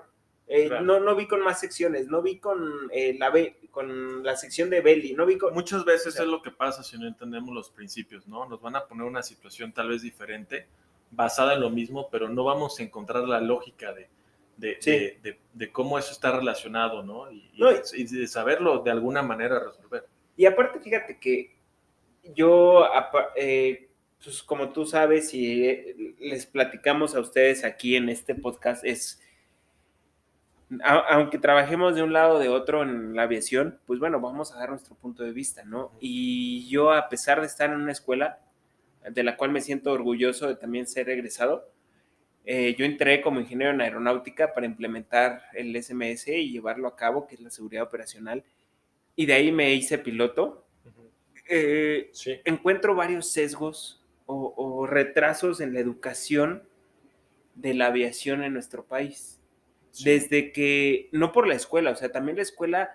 Eh, 0.54 0.66
claro. 0.68 0.84
no, 0.84 1.00
no 1.00 1.16
vi 1.16 1.26
con 1.26 1.40
más 1.40 1.60
secciones, 1.60 2.08
no 2.08 2.20
vi 2.20 2.38
con, 2.38 2.90
eh, 2.92 3.16
la, 3.18 3.32
con 3.70 4.22
la 4.22 4.36
sección 4.36 4.68
de 4.68 4.82
Belly, 4.82 5.14
no 5.14 5.24
vi 5.24 5.38
con... 5.38 5.54
Muchas 5.54 5.82
veces 5.86 6.08
o 6.08 6.10
sea, 6.10 6.24
es 6.24 6.28
lo 6.28 6.42
que 6.42 6.50
pasa 6.50 6.82
si 6.82 6.98
no 6.98 7.08
entendemos 7.08 7.54
los 7.54 7.70
principios, 7.70 8.28
¿no? 8.28 8.44
Nos 8.46 8.60
van 8.60 8.76
a 8.76 8.84
poner 8.84 9.06
una 9.06 9.22
situación 9.22 9.72
tal 9.72 9.88
vez 9.88 10.02
diferente, 10.02 10.66
basada 11.10 11.54
en 11.54 11.62
lo 11.62 11.70
mismo, 11.70 12.10
pero 12.10 12.28
no 12.28 12.44
vamos 12.44 12.78
a 12.78 12.82
encontrar 12.82 13.24
la 13.26 13.40
lógica 13.40 13.94
de, 13.94 14.10
de, 14.58 14.76
sí. 14.78 14.90
de, 14.90 15.18
de, 15.22 15.38
de 15.54 15.72
cómo 15.72 15.98
eso 15.98 16.12
está 16.12 16.36
relacionado, 16.36 17.02
¿no? 17.02 17.32
Y, 17.32 17.50
no, 17.56 17.70
y, 17.94 18.04
de 18.04 18.26
saberlo 18.26 18.80
de 18.80 18.90
alguna 18.90 19.22
manera 19.22 19.58
resolver. 19.58 20.06
Y 20.36 20.44
aparte, 20.44 20.80
fíjate 20.80 21.18
que 21.18 21.56
yo, 22.34 22.84
eh, 23.36 23.88
pues 24.22 24.42
como 24.42 24.70
tú 24.70 24.84
sabes 24.84 25.32
y 25.32 26.14
les 26.20 26.44
platicamos 26.44 27.14
a 27.14 27.20
ustedes 27.20 27.64
aquí 27.64 27.96
en 27.96 28.10
este 28.10 28.34
podcast, 28.34 28.84
es, 28.84 29.22
a, 30.82 30.98
aunque 31.14 31.38
trabajemos 31.38 31.94
de 31.94 32.02
un 32.02 32.12
lado 32.12 32.36
o 32.36 32.38
de 32.38 32.48
otro 32.48 32.82
en 32.82 33.14
la 33.14 33.24
aviación, 33.24 33.78
pues 33.86 33.98
bueno, 34.00 34.20
vamos 34.20 34.52
a 34.52 34.58
dar 34.58 34.70
nuestro 34.70 34.94
punto 34.94 35.22
de 35.22 35.32
vista, 35.32 35.64
¿no? 35.64 35.92
Y 36.00 36.68
yo, 36.68 36.92
a 36.92 37.08
pesar 37.08 37.40
de 37.40 37.46
estar 37.46 37.70
en 37.70 37.80
una 37.80 37.92
escuela 37.92 38.40
de 39.08 39.22
la 39.22 39.36
cual 39.36 39.50
me 39.50 39.60
siento 39.60 39.92
orgulloso 39.92 40.48
de 40.48 40.56
también 40.56 40.86
ser 40.86 41.10
egresado, 41.10 41.68
eh, 42.44 42.74
yo 42.76 42.84
entré 42.84 43.20
como 43.20 43.40
ingeniero 43.40 43.72
en 43.72 43.80
aeronáutica 43.80 44.52
para 44.52 44.66
implementar 44.66 45.42
el 45.54 45.80
SMS 45.80 46.28
y 46.28 46.50
llevarlo 46.50 46.88
a 46.88 46.96
cabo, 46.96 47.26
que 47.26 47.36
es 47.36 47.40
la 47.40 47.50
seguridad 47.50 47.84
operacional, 47.84 48.44
y 49.14 49.26
de 49.26 49.34
ahí 49.34 49.52
me 49.52 49.74
hice 49.74 49.98
piloto 49.98 50.66
eh, 51.48 52.10
sí. 52.12 52.40
encuentro 52.44 52.94
varios 52.94 53.30
sesgos 53.30 54.02
o, 54.26 54.54
o, 54.56 54.86
retrasos 54.86 55.60
en 55.60 55.74
la 55.74 55.80
educación 55.80 56.62
de 57.54 57.74
la 57.74 57.86
aviación 57.86 58.42
en 58.42 58.54
nuestro 58.54 58.84
país. 58.84 59.41
Sí. 59.92 60.04
Desde 60.04 60.52
que, 60.52 61.08
no 61.12 61.32
por 61.32 61.46
la 61.46 61.54
escuela, 61.54 61.90
o 61.90 61.96
sea, 61.96 62.10
también 62.10 62.36
la 62.36 62.42
escuela 62.42 62.90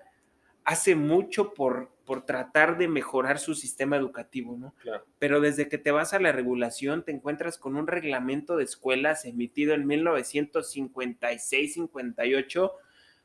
hace 0.67 0.93
mucho 0.95 1.53
por, 1.53 1.89
por 2.03 2.25
tratar 2.25 2.77
de 2.77 2.89
mejorar 2.89 3.39
su 3.39 3.55
sistema 3.55 3.95
educativo, 3.95 4.57
¿no? 4.57 4.75
Claro. 4.81 5.05
Pero 5.17 5.39
desde 5.39 5.69
que 5.69 5.77
te 5.77 5.91
vas 5.91 6.13
a 6.13 6.19
la 6.19 6.33
regulación, 6.33 7.05
te 7.05 7.13
encuentras 7.13 7.57
con 7.57 7.77
un 7.77 7.87
reglamento 7.87 8.57
de 8.57 8.65
escuelas 8.65 9.23
emitido 9.23 9.73
en 9.73 9.87
1956-58, 9.87 12.71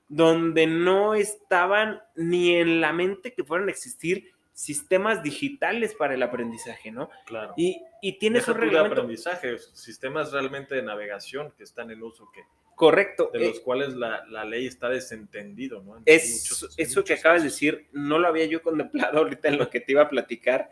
donde 0.06 0.68
no 0.68 1.14
estaban 1.14 2.00
ni 2.14 2.54
en 2.54 2.80
la 2.80 2.92
mente 2.92 3.34
que 3.34 3.42
fueran 3.42 3.66
a 3.66 3.72
existir 3.72 4.30
sistemas 4.52 5.22
digitales 5.22 5.94
para 5.94 6.14
el 6.14 6.22
aprendizaje, 6.22 6.92
¿no? 6.92 7.10
Claro. 7.26 7.54
Y, 7.56 7.82
y 8.02 8.18
tienes 8.18 8.42
Deja 8.42 8.52
un 8.52 8.58
reglamento... 8.58 8.94
de 8.94 9.00
aprendizaje, 9.00 9.58
sistemas 9.58 10.30
realmente 10.30 10.76
de 10.76 10.82
navegación 10.82 11.52
que 11.56 11.64
están 11.64 11.90
en 11.90 12.04
uso, 12.04 12.30
que 12.32 12.44
Correcto. 12.74 13.30
de 13.32 13.40
los 13.40 13.58
eh, 13.58 13.62
cuales 13.62 13.94
la, 13.94 14.24
la, 14.26 14.44
ley 14.44 14.66
está 14.66 14.88
desentendido, 14.88 15.82
¿no? 15.82 15.98
En 15.98 16.02
es, 16.06 16.50
muchos, 16.50 16.74
eso 16.76 17.04
que 17.04 17.14
acabas 17.14 17.42
de 17.42 17.48
decir, 17.48 17.88
no 17.92 18.18
lo 18.18 18.28
había 18.28 18.46
yo 18.46 18.62
contemplado 18.62 19.18
ahorita 19.20 19.48
en 19.48 19.58
lo 19.58 19.70
que 19.70 19.80
te 19.80 19.92
iba 19.92 20.02
a 20.02 20.08
platicar, 20.08 20.70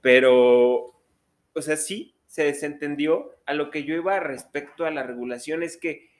pero, 0.00 0.94
o 1.52 1.62
sea, 1.62 1.76
sí, 1.76 2.14
se 2.26 2.44
desentendió. 2.44 3.36
A 3.44 3.54
lo 3.54 3.70
que 3.70 3.84
yo 3.84 3.94
iba 3.94 4.18
respecto 4.20 4.86
a 4.86 4.90
la 4.90 5.02
regulación 5.02 5.62
es 5.62 5.76
que 5.76 6.10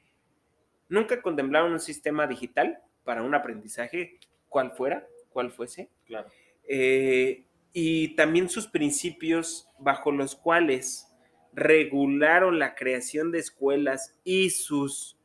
nunca 0.88 1.22
contemplaron 1.22 1.72
un 1.72 1.80
sistema 1.80 2.26
digital 2.26 2.80
para 3.04 3.22
un 3.22 3.34
aprendizaje, 3.34 4.18
cual 4.48 4.72
fuera, 4.72 5.06
cual 5.30 5.50
fuese. 5.50 5.88
Claro 6.04 6.28
eh, 6.64 7.44
y 7.72 8.14
también 8.16 8.48
sus 8.48 8.66
principios 8.66 9.68
bajo 9.78 10.12
los 10.12 10.34
cuales 10.36 11.11
regularon 11.52 12.58
la 12.58 12.74
creación 12.74 13.30
de 13.30 13.38
escuelas 13.38 14.18
y 14.24 14.50
sus 14.50 15.18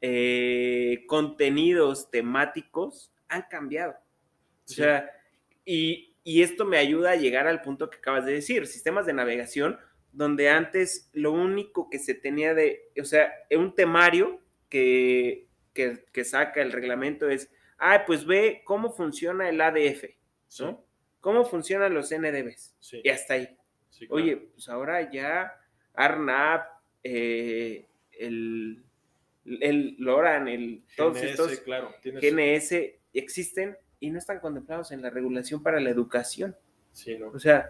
eh, 0.00 1.04
contenidos 1.06 2.10
temáticos 2.10 3.12
han 3.28 3.42
cambiado. 3.50 3.94
Sí. 4.64 4.80
O 4.80 4.84
sea, 4.84 5.10
y, 5.64 6.14
y, 6.24 6.42
esto 6.42 6.64
me 6.64 6.78
ayuda 6.78 7.12
a 7.12 7.16
llegar 7.16 7.46
al 7.46 7.62
punto 7.62 7.90
que 7.90 7.98
acabas 7.98 8.24
de 8.24 8.32
decir, 8.32 8.66
sistemas 8.66 9.06
de 9.06 9.12
navegación, 9.12 9.78
donde 10.12 10.48
antes 10.48 11.10
lo 11.12 11.32
único 11.32 11.90
que 11.90 11.98
se 11.98 12.14
tenía 12.14 12.54
de, 12.54 12.90
o 13.00 13.04
sea, 13.04 13.32
un 13.50 13.74
temario 13.74 14.40
que, 14.68 15.48
que, 15.74 16.04
que 16.12 16.24
saca 16.24 16.62
el 16.62 16.72
reglamento 16.72 17.28
es, 17.28 17.50
ah, 17.78 18.04
pues 18.06 18.26
ve 18.26 18.62
cómo 18.64 18.92
funciona 18.92 19.48
el 19.48 19.60
ADF. 19.60 20.04
Sí. 20.48 20.64
¿no? 20.64 20.84
¿Cómo 21.20 21.44
funcionan 21.44 21.94
los 21.94 22.10
NDBs? 22.10 22.76
Sí. 22.78 23.00
Y 23.04 23.10
hasta 23.10 23.34
ahí. 23.34 23.57
Sí, 23.90 24.06
claro. 24.06 24.22
Oye, 24.22 24.36
pues 24.36 24.68
ahora 24.68 25.10
ya 25.10 25.58
ARNAP, 25.94 26.66
eh, 27.02 27.86
el, 28.12 28.84
el 29.44 29.96
LORAN, 29.98 30.48
el, 30.48 30.84
todos 30.96 31.14
GNS, 31.14 31.24
estos 31.24 31.58
claro, 31.60 31.94
GNS 32.02 32.74
existen 33.12 33.76
y 34.00 34.10
no 34.10 34.18
están 34.18 34.40
contemplados 34.40 34.92
en 34.92 35.02
la 35.02 35.10
regulación 35.10 35.62
para 35.62 35.80
la 35.80 35.90
educación. 35.90 36.56
Sí, 36.92 37.16
no. 37.18 37.28
O 37.28 37.38
sea, 37.38 37.68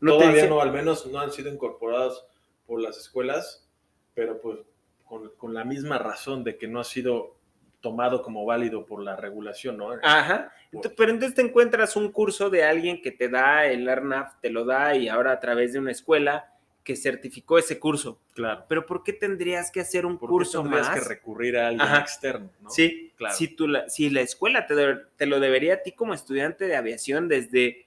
no 0.00 0.12
todavía 0.12 0.34
dicen... 0.34 0.50
no, 0.50 0.60
al 0.60 0.72
menos 0.72 1.06
no 1.06 1.20
han 1.20 1.32
sido 1.32 1.52
incorporados 1.52 2.26
por 2.66 2.80
las 2.80 2.98
escuelas, 2.98 3.68
pero 4.14 4.40
pues 4.40 4.58
con, 5.04 5.30
con 5.36 5.54
la 5.54 5.64
misma 5.64 5.98
razón 5.98 6.44
de 6.44 6.56
que 6.58 6.68
no 6.68 6.80
ha 6.80 6.84
sido 6.84 7.39
tomado 7.80 8.22
como 8.22 8.44
válido 8.44 8.84
por 8.84 9.02
la 9.02 9.16
regulación, 9.16 9.76
¿no? 9.78 9.90
Ajá. 10.02 10.52
Entonces, 10.72 10.92
pero 10.96 11.10
entonces 11.10 11.34
te 11.34 11.42
encuentras 11.42 11.96
un 11.96 12.12
curso 12.12 12.50
de 12.50 12.64
alguien 12.64 13.00
que 13.02 13.10
te 13.10 13.28
da 13.28 13.66
el 13.66 13.88
ARNAF, 13.88 14.34
te 14.40 14.50
lo 14.50 14.64
da 14.64 14.94
y 14.96 15.08
ahora 15.08 15.32
a 15.32 15.40
través 15.40 15.72
de 15.72 15.78
una 15.78 15.90
escuela 15.90 16.52
que 16.84 16.96
certificó 16.96 17.58
ese 17.58 17.78
curso. 17.78 18.20
Claro. 18.34 18.64
Pero 18.68 18.86
¿por 18.86 19.02
qué 19.02 19.12
tendrías 19.12 19.70
que 19.70 19.80
hacer 19.80 20.06
un 20.06 20.18
¿Por 20.18 20.30
curso 20.30 20.62
qué 20.62 20.68
más? 20.70 20.90
que 20.90 21.00
recurrir 21.00 21.56
a 21.58 21.68
alguien 21.68 21.86
Ajá. 21.86 22.00
externo, 22.00 22.50
¿no? 22.60 22.70
Sí, 22.70 23.12
claro. 23.16 23.34
Si, 23.34 23.48
tú 23.48 23.68
la, 23.68 23.88
si 23.88 24.10
la 24.10 24.22
escuela 24.22 24.66
te, 24.66 24.74
te, 25.16 25.26
lo 25.26 25.40
debería 25.40 25.74
a 25.74 25.82
ti 25.82 25.92
como 25.92 26.14
estudiante 26.14 26.66
de 26.66 26.76
aviación 26.76 27.28
desde... 27.28 27.86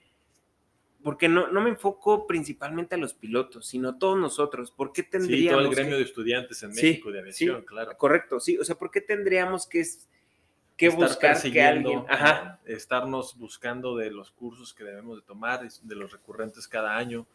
Porque 1.04 1.28
no, 1.28 1.46
no 1.52 1.60
me 1.60 1.70
enfoco 1.70 2.26
principalmente 2.26 2.96
a 2.96 2.98
los 2.98 3.14
pilotos, 3.14 3.66
sino 3.66 3.98
todos 3.98 4.18
nosotros. 4.18 4.72
¿Por 4.72 4.92
qué 4.92 5.04
tendríamos... 5.04 5.42
Sí, 5.42 5.48
todo 5.48 5.60
el 5.60 5.70
gremio 5.70 5.92
que... 5.92 5.98
de 5.98 6.02
estudiantes 6.02 6.62
en 6.64 6.70
México 6.70 7.10
sí, 7.10 7.12
de 7.12 7.20
aviación, 7.20 7.60
sí, 7.60 7.66
claro. 7.66 7.96
Correcto, 7.96 8.40
sí. 8.40 8.58
O 8.58 8.64
sea, 8.64 8.74
¿por 8.74 8.90
qué 8.90 9.00
tendríamos 9.00 9.68
que 9.68 9.84
que 10.76 10.88
buscar 10.88 11.40
que 11.40 11.62
alguien, 11.62 12.04
ajá. 12.08 12.60
estarnos 12.64 13.38
buscando 13.38 13.96
de 13.96 14.10
los 14.10 14.30
cursos 14.32 14.74
que 14.74 14.84
debemos 14.84 15.16
de 15.16 15.22
tomar, 15.22 15.68
de 15.68 15.94
los 15.94 16.12
recurrentes 16.12 16.66
cada 16.66 16.96
año. 16.96 17.26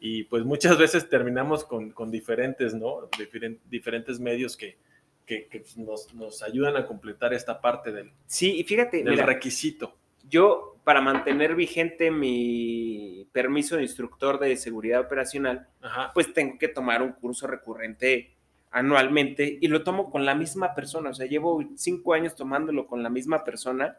Y 0.00 0.24
pues 0.24 0.44
muchas 0.44 0.76
veces 0.76 1.08
terminamos 1.08 1.64
con, 1.64 1.92
con 1.92 2.10
diferentes, 2.10 2.74
¿no? 2.74 3.08
Diferent, 3.16 3.60
diferentes 3.66 4.18
medios 4.18 4.56
que, 4.56 4.76
que, 5.24 5.46
que 5.46 5.64
nos, 5.76 6.12
nos, 6.14 6.42
ayudan 6.42 6.76
a 6.76 6.84
completar 6.84 7.32
esta 7.32 7.60
parte 7.60 7.92
del, 7.92 8.12
sí, 8.26 8.56
y 8.58 8.64
fíjate, 8.64 8.98
del 8.98 9.10
mira, 9.10 9.24
requisito. 9.24 9.96
Yo, 10.28 10.73
para 10.84 11.00
mantener 11.00 11.54
vigente 11.54 12.10
mi 12.10 13.26
permiso 13.32 13.76
de 13.76 13.82
instructor 13.82 14.38
de 14.38 14.56
seguridad 14.56 15.00
operacional, 15.00 15.66
pues 16.12 16.32
tengo 16.32 16.58
que 16.58 16.68
tomar 16.68 17.02
un 17.02 17.12
curso 17.12 17.46
recurrente 17.46 18.36
anualmente 18.70 19.58
y 19.60 19.68
lo 19.68 19.84
tomo 19.84 20.10
con 20.10 20.24
la 20.26 20.34
misma 20.34 20.74
persona. 20.74 21.10
O 21.10 21.14
sea, 21.14 21.26
llevo 21.26 21.62
cinco 21.76 22.12
años 22.12 22.34
tomándolo 22.34 22.86
con 22.86 23.02
la 23.02 23.08
misma 23.08 23.44
persona, 23.44 23.98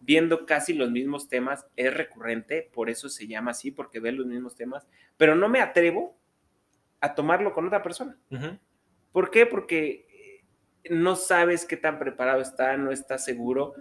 viendo 0.00 0.46
casi 0.46 0.72
los 0.72 0.90
mismos 0.90 1.28
temas. 1.28 1.66
Es 1.76 1.92
recurrente, 1.92 2.70
por 2.72 2.88
eso 2.88 3.08
se 3.08 3.26
llama 3.26 3.50
así, 3.50 3.70
porque 3.70 4.00
ve 4.00 4.12
los 4.12 4.26
mismos 4.26 4.54
temas, 4.54 4.86
pero 5.16 5.34
no 5.34 5.48
me 5.48 5.60
atrevo 5.60 6.16
a 7.00 7.14
tomarlo 7.14 7.52
con 7.52 7.66
otra 7.66 7.82
persona. 7.82 8.16
¿Por 9.12 9.30
qué? 9.30 9.44
Porque 9.44 10.06
no 10.90 11.16
sabes 11.16 11.64
qué 11.64 11.76
tan 11.76 11.98
preparado 11.98 12.40
está, 12.40 12.76
no 12.76 12.90
está 12.90 13.18
seguro. 13.18 13.74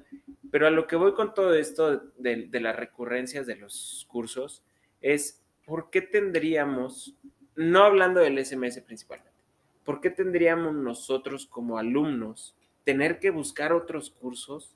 Pero 0.51 0.67
a 0.67 0.71
lo 0.71 0.87
que 0.87 0.95
voy 0.95 1.13
con 1.13 1.33
todo 1.33 1.53
esto 1.53 2.11
de, 2.17 2.47
de 2.47 2.59
las 2.59 2.75
recurrencias 2.75 3.47
de 3.47 3.55
los 3.55 4.05
cursos 4.09 4.63
es, 4.99 5.41
¿por 5.65 5.89
qué 5.89 6.01
tendríamos, 6.01 7.15
no 7.55 7.83
hablando 7.83 8.19
del 8.19 8.43
SMS 8.43 8.81
principalmente, 8.81 9.31
¿por 9.85 10.01
qué 10.01 10.09
tendríamos 10.09 10.75
nosotros 10.75 11.45
como 11.45 11.77
alumnos 11.77 12.55
tener 12.83 13.19
que 13.19 13.29
buscar 13.29 13.73
otros 13.73 14.09
cursos 14.09 14.75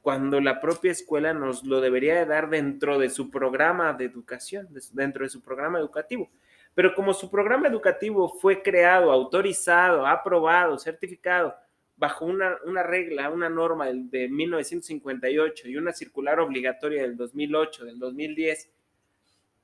cuando 0.00 0.40
la 0.40 0.60
propia 0.60 0.90
escuela 0.90 1.32
nos 1.32 1.64
lo 1.64 1.80
debería 1.80 2.16
de 2.16 2.26
dar 2.26 2.50
dentro 2.50 2.98
de 2.98 3.08
su 3.08 3.30
programa 3.30 3.92
de 3.92 4.04
educación, 4.06 4.68
dentro 4.92 5.24
de 5.24 5.30
su 5.30 5.40
programa 5.40 5.78
educativo? 5.78 6.28
Pero 6.74 6.94
como 6.94 7.14
su 7.14 7.30
programa 7.30 7.68
educativo 7.68 8.28
fue 8.28 8.62
creado, 8.62 9.12
autorizado, 9.12 10.06
aprobado, 10.06 10.78
certificado 10.78 11.54
bajo 12.02 12.24
una, 12.24 12.58
una 12.64 12.82
regla, 12.82 13.30
una 13.30 13.48
norma 13.48 13.86
de, 13.86 13.94
de 13.94 14.28
1958 14.28 15.68
y 15.68 15.76
una 15.76 15.92
circular 15.92 16.40
obligatoria 16.40 17.02
del 17.02 17.16
2008, 17.16 17.84
del 17.84 18.00
2010, 18.00 18.72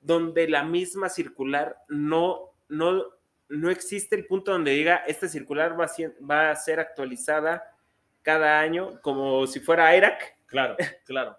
donde 0.00 0.48
la 0.48 0.62
misma 0.62 1.08
circular 1.08 1.78
no, 1.88 2.52
no 2.68 3.18
no 3.48 3.70
existe 3.70 4.14
el 4.14 4.26
punto 4.26 4.52
donde 4.52 4.70
diga, 4.70 5.02
esta 5.08 5.26
circular 5.26 5.78
va 5.78 5.86
a 5.86 5.88
ser, 5.88 6.14
va 6.28 6.50
a 6.52 6.54
ser 6.54 6.78
actualizada 6.78 7.74
cada 8.22 8.60
año 8.60 9.00
como 9.00 9.44
si 9.48 9.58
fuera 9.58 9.92
ERAC. 9.94 10.36
Claro, 10.46 10.76
claro. 11.04 11.36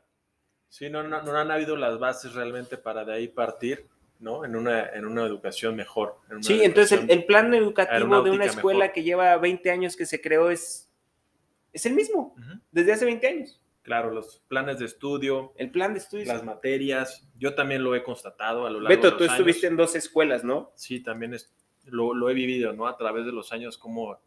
Sí, 0.68 0.90
no, 0.90 1.04
no, 1.04 1.18
han 1.18 1.52
habido 1.52 1.78
las 1.78 1.98
bases 1.98 2.34
realmente 2.34 2.78
para 2.78 3.06
de 3.06 3.14
ahí 3.14 3.30
partir, 3.30 3.88
¿no? 4.20 4.44
En 4.44 4.58
una, 4.58 4.90
en 4.90 5.06
una 5.06 5.24
educación 5.24 5.78
mejor. 5.78 6.18
sí, 6.42 6.62
entonces 6.62 7.00
el, 7.08 7.26
plan 7.26 7.54
educativo 7.54 8.22
de 8.22 8.32
una 8.32 8.46
escuela 8.46 8.92
que 8.92 9.04
lleva 9.04 9.38
20 9.38 9.72
años 9.72 9.96
que 9.96 10.06
se 10.06 10.20
creó 10.20 10.50
es, 10.50 10.89
es 11.74 11.86
el 11.86 11.94
mismo, 11.94 12.36
desde 12.72 12.94
hace 12.94 13.06
20 13.06 13.28
años. 13.28 13.62
Claro, 13.82 14.12
los 14.12 14.44
planes 14.48 14.78
de 14.78 14.86
estudio. 14.86 15.54
El 15.56 15.72
plan 15.72 15.94
de 15.94 16.00
estudio. 16.00 16.26
Las 16.26 16.44
materias. 16.44 17.28
Yo 17.40 17.56
también 17.56 17.84
lo 17.84 17.96
he 17.96 18.04
constatado 18.04 18.68
a 18.68 18.70
lo 18.70 18.80
largo 18.80 18.90
Beto, 18.90 19.08
de 19.08 19.12
los 19.12 19.18
tú 19.18 19.24
estuviste 19.24 19.68
en 19.68 19.78
dos 19.78 19.96
escuelas, 19.96 20.44
¿no? 20.44 20.72
Sí, 20.76 21.00
también 21.00 21.34
es, 21.34 21.52
lo, 21.86 22.30
he 22.30 22.34
vivido, 22.34 22.74
¿no? 22.74 22.88
A 22.88 22.98
través 22.98 23.26
de 23.26 23.32
los 23.32 23.52
años, 23.52 23.78
como 23.78 24.20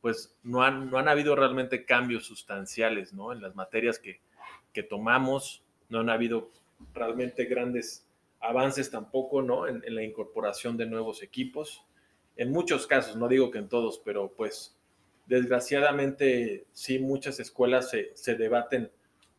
pues 0.00 0.38
no 0.42 0.62
han, 0.62 0.90
no 0.90 0.98
han 0.98 1.08
habido 1.08 1.36
realmente 1.36 1.84
cambios 1.84 2.24
sustanciales, 2.24 3.12
¿no? 3.12 3.32
En 3.32 3.42
las 3.42 3.54
materias 3.54 3.98
que, 3.98 4.22
que 4.72 4.82
tomamos, 4.82 5.62
no 5.90 6.00
han 6.00 6.08
habido 6.08 6.50
realmente 6.94 7.44
grandes 7.44 8.08
avances 8.40 8.90
tampoco, 8.90 9.42
¿no? 9.42 9.66
En, 9.66 9.82
la 9.94 10.02
incorporación 10.02 10.76
de 10.76 10.86
nuevos 10.86 11.22
equipos. 11.22 11.84
En 12.36 12.50
muchos 12.50 12.86
casos, 12.86 13.16
no 13.16 13.28
digo 13.28 13.50
que 13.50 13.58
en 13.58 13.68
todos, 13.68 14.00
pero 14.02 14.32
pues 14.34 14.79
desgraciadamente 15.30 16.66
sí 16.72 16.98
muchas 16.98 17.38
escuelas 17.38 17.88
se, 17.88 18.10
se 18.14 18.34
debaten 18.34 18.90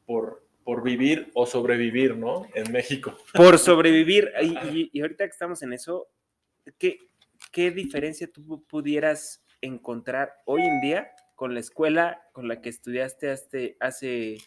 por, 0.06 0.42
por 0.64 0.84
vivir 0.84 1.30
o 1.34 1.46
sobrevivir, 1.46 2.16
¿no? 2.16 2.48
En 2.56 2.72
México. 2.72 3.18
Por 3.34 3.60
sobrevivir. 3.60 4.32
Y, 4.42 4.90
y 4.94 5.02
ahorita 5.02 5.26
que 5.26 5.32
estamos 5.32 5.62
en 5.64 5.74
eso, 5.74 6.08
¿qué, 6.78 6.98
¿qué 7.52 7.72
diferencia 7.72 8.32
tú 8.32 8.64
pudieras 8.70 9.44
encontrar 9.60 10.34
hoy 10.46 10.62
en 10.62 10.80
día 10.80 11.12
con 11.36 11.54
la 11.54 11.60
escuela 11.60 12.22
con 12.32 12.48
la 12.48 12.62
que 12.62 12.70
estudiaste 12.70 13.30
hace, 13.30 13.76
hace 13.82 14.38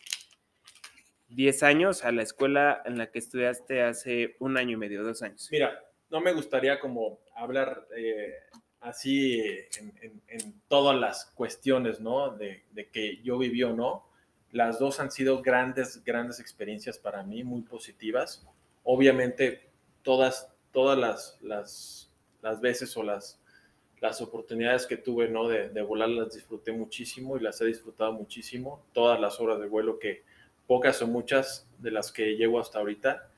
10 1.28 1.62
años 1.62 2.04
a 2.04 2.12
la 2.12 2.22
escuela 2.22 2.82
en 2.86 2.96
la 2.96 3.10
que 3.10 3.18
estudiaste 3.18 3.82
hace 3.82 4.36
un 4.38 4.56
año 4.56 4.72
y 4.72 4.76
medio, 4.76 5.02
dos 5.02 5.20
años? 5.20 5.48
Mira, 5.52 5.78
no 6.08 6.22
me 6.22 6.32
gustaría 6.32 6.80
como 6.80 7.20
hablar 7.36 7.86
eh, 7.94 8.32
así 8.84 9.40
en, 10.28 10.60
todas 10.68 10.98
las 10.98 11.26
cuestiones, 11.34 12.00
¿no? 12.00 12.30
De, 12.30 12.62
que 12.92 13.20
yo 13.22 13.38
viví 13.38 13.62
o 13.62 13.74
no. 13.74 14.06
Las 14.52 14.78
dos 14.78 15.00
han 15.00 15.10
sido 15.10 15.42
grandes, 15.42 16.04
grandes 16.04 16.38
experiencias 16.38 16.98
para 16.98 17.22
mí, 17.22 17.42
muy 17.42 17.62
positivas. 17.62 18.46
Obviamente, 18.84 19.68
todas, 20.02 20.52
todas 20.70 20.98
las, 20.98 22.10
las 22.42 22.60
veces 22.60 22.96
o 22.96 23.02
las, 23.02 23.40
las 24.00 24.20
oportunidades 24.20 24.86
que 24.86 24.98
tuve 24.98 25.28
¿no? 25.28 25.48
de, 25.48 25.70
de, 25.70 25.82
volar 25.82 26.10
las 26.10 26.34
disfruté 26.34 26.72
muchísimo 26.72 27.36
y 27.36 27.40
las 27.40 27.60
he 27.62 27.64
disfrutado 27.64 28.12
muchísimo. 28.12 28.84
Todas 28.92 29.18
las 29.18 29.40
horas 29.40 29.58
de 29.60 29.66
vuelo 29.66 29.98
que 29.98 30.22
pocas 30.66 31.00
o 31.02 31.06
muchas 31.06 31.66
de 31.78 31.90
las 31.90 32.12
que 32.12 32.36
llevo 32.36 32.60
hasta 32.60 32.78
ahorita 32.78 33.28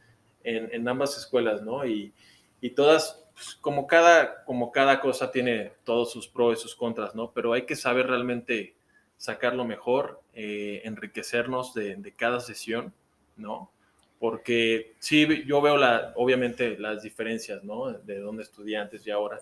en, 0.43 0.69
en 0.73 0.89
ambas 0.89 1.17
escuelas, 1.17 1.63
¿no? 1.63 1.87
Y, 1.87 2.13
y 2.61 2.71
todas, 2.71 3.26
pues, 3.37 3.55
como, 3.61 3.87
cada, 3.87 4.45
como 4.45 4.73
cada 4.73 5.01
cosa 5.01 5.31
tiene 5.31 5.75
todos 5.85 6.11
sus 6.11 6.27
pros 6.27 6.59
y 6.59 6.63
sus 6.63 6.75
contras, 6.75 7.15
¿no? 7.15 7.31
Pero 7.33 7.53
hay 7.53 7.67
que 7.67 7.77
saber 7.77 8.09
realmente 8.09 8.75
sacar 9.17 9.55
lo 9.55 9.65
mejor, 9.65 10.21
eh, 10.33 10.81
enriquecernos 10.85 11.75
de, 11.75 11.97
de 11.97 12.13
cada 12.15 12.41
sesión, 12.41 12.93
¿no? 13.37 13.71
porque 14.19 14.95
sí, 14.99 15.45
yo 15.45 15.61
veo 15.61 15.77
la, 15.77 16.13
obviamente 16.17 16.79
las 16.79 17.03
diferencias, 17.03 17.63
¿no? 17.63 17.93
De 17.93 18.19
dónde 18.19 18.43
estudié 18.43 18.79
antes 18.79 19.07
y 19.07 19.11
ahora. 19.11 19.39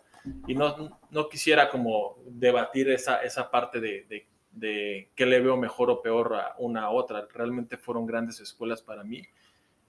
Y 0.46 0.54
no, 0.54 0.98
no 1.11 1.28
quisiera 1.28 1.70
como 1.70 2.18
debatir 2.26 2.90
esa, 2.90 3.18
esa 3.18 3.50
parte 3.50 3.80
de, 3.80 4.04
de, 4.09 4.26
de 4.52 5.11
qué 5.14 5.26
le 5.26 5.40
veo 5.40 5.57
mejor 5.57 5.90
o 5.90 6.02
peor 6.02 6.35
a 6.35 6.54
una 6.59 6.83
a 6.83 6.90
otra. 6.90 7.26
Realmente 7.33 7.76
fueron 7.76 8.07
grandes 8.07 8.40
escuelas 8.40 8.83
para 8.83 9.04
mí. 9.04 9.22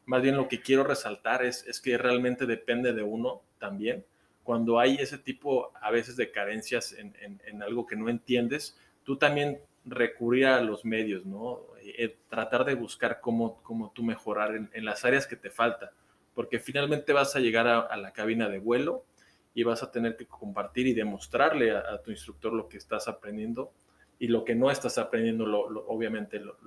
Más 0.06 0.22
bien 0.22 0.38
lo 0.38 0.48
que 0.48 0.62
quiero 0.62 0.84
resaltar 0.84 1.44
es, 1.44 1.66
es 1.68 1.80
que 1.80 1.98
realmente 1.98 2.46
depende 2.46 2.94
de 2.94 3.04
uno 3.04 3.42
también. 3.60 4.06
Cuando 4.44 4.80
hay 4.80 4.96
ese 4.96 5.18
tipo 5.18 5.72
a 5.82 5.90
veces 5.92 6.16
de 6.16 6.32
carencias 6.32 6.94
en, 6.94 7.16
en, 7.20 7.42
en 7.46 7.64
algo 7.64 7.88
que 7.88 7.96
no 7.96 8.10
entiendes, 8.10 8.78
tú 9.04 9.18
también 9.18 9.60
recurrir 9.86 10.48
a 10.48 10.62
los 10.62 10.84
medios, 10.84 11.26
¿no? 11.26 11.62
Eh, 11.82 12.18
tratar 12.30 12.66
de 12.66 12.74
buscar 12.74 13.22
cómo, 13.22 13.62
cómo 13.62 13.92
tú 13.92 14.04
mejorar 14.04 14.56
en, 14.56 14.86
las 14.86 15.06
áreas 15.06 15.28
que 15.28 15.36
te 15.36 15.52
falta, 15.52 15.92
porque 16.34 16.60
finalmente 16.60 17.14
vas 17.14 17.36
a 17.36 17.40
llegar 17.40 17.68
a, 17.68 17.96
la 17.96 18.12
cabina 18.12 18.50
de 18.50 18.60
vuelo 18.60 19.06
y 19.54 19.64
vas 19.64 19.84
a 19.84 19.92
tener 19.92 20.18
que 20.18 20.26
compartir 20.26 20.88
y 20.88 20.94
demostrarle 20.94 21.72
a, 21.72 22.02
tu 22.02 22.12
instructor 22.12 22.52
lo 22.52 22.68
que 22.68 22.78
estás 22.78 23.08
aprendiendo 23.08 23.72
y 24.18 24.28
lo 24.28 24.44
que 24.44 24.56
no 24.56 24.72
estás 24.72 24.98
aprendiendo, 24.98 25.46
obviamente 25.88 26.40
lo, 26.40 26.58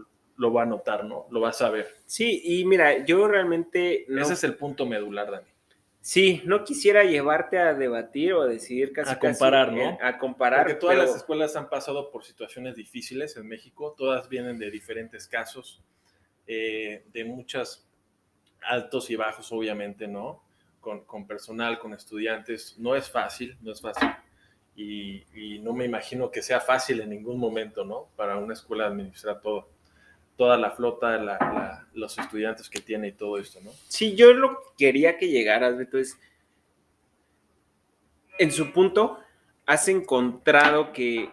va 0.53 0.63
a 0.63 0.67
notar, 0.67 1.05
¿no? 1.05 1.27
Lo 1.31 1.41
vas 1.41 1.61
a 1.61 1.71
ver. 1.71 1.97
Sí, 2.07 2.41
y 2.45 2.65
mira, 2.65 3.05
yo 3.05 3.27
realmente... 3.27 4.07
Ese 4.09 4.35
es 4.35 4.45
el 4.45 4.55
punto 4.55 4.87
medular, 4.87 5.31
Dani. 5.31 5.49
Sí, 6.01 6.41
no 6.47 6.65
quisiera 6.65 7.05
llevarte 7.05 7.59
a 7.59 7.75
debatir 7.75 8.33
o 8.33 8.43
a 8.43 8.47
decidir 8.47 8.93
casi. 8.93 9.13
A 9.13 9.19
comparar, 9.19 9.73
¿no? 9.73 9.99
A 10.01 10.17
comparar. 10.19 10.61
Porque 10.61 10.81
todas 10.81 10.97
las 10.97 11.15
escuelas 11.15 11.57
han 11.57 11.69
pasado 11.69 12.11
por 12.11 12.25
situaciones 12.25 12.77
difíciles 12.77 13.37
en 13.37 13.47
México, 13.47 13.95
todas 13.99 14.29
vienen 14.29 14.59
de 14.59 14.71
diferentes 14.71 15.27
casos, 15.27 15.83
eh, 16.47 17.05
de 17.13 17.25
muchos 17.25 17.87
altos 18.63 19.11
y 19.11 19.17
bajos, 19.17 19.53
obviamente, 19.53 20.09
¿no? 20.09 20.43
Con, 20.81 21.27
personal, 21.27 21.79
con 21.79 21.93
estudiantes. 21.93 22.79
No 22.79 22.95
es 22.95 23.11
fácil, 23.11 23.59
no 23.61 23.73
es 23.73 23.83
fácil. 23.83 24.09
Y, 24.75 25.25
y 25.35 25.59
no 25.59 25.75
me 25.75 25.85
imagino 25.85 26.31
que 26.31 26.41
sea 26.41 26.61
fácil 26.61 27.03
en 27.03 27.11
ningún 27.11 27.39
momento, 27.39 27.85
¿no? 27.85 28.09
Para 28.17 28.39
una 28.39 28.55
escuela 28.55 28.87
administrar 28.87 29.43
todo 29.43 29.69
toda 30.39 30.57
la 30.57 30.71
flota, 30.71 31.89
los 31.95 32.17
estudiantes 32.17 32.71
que 32.71 32.81
tiene 32.81 33.09
y 33.09 33.13
todo 33.13 33.39
esto, 33.39 33.61
¿no? 33.61 33.73
Sí, 33.89 34.15
yo 34.15 34.33
lo 34.33 34.57
quería 34.79 35.19
que 35.19 35.29
llegaras, 35.29 35.77
Beto, 35.77 35.99
es, 35.99 36.17
en 38.39 38.53
su 38.53 38.73
punto, 38.73 39.19
¿has 39.67 39.89
encontrado 39.89 40.93
que 40.93 41.29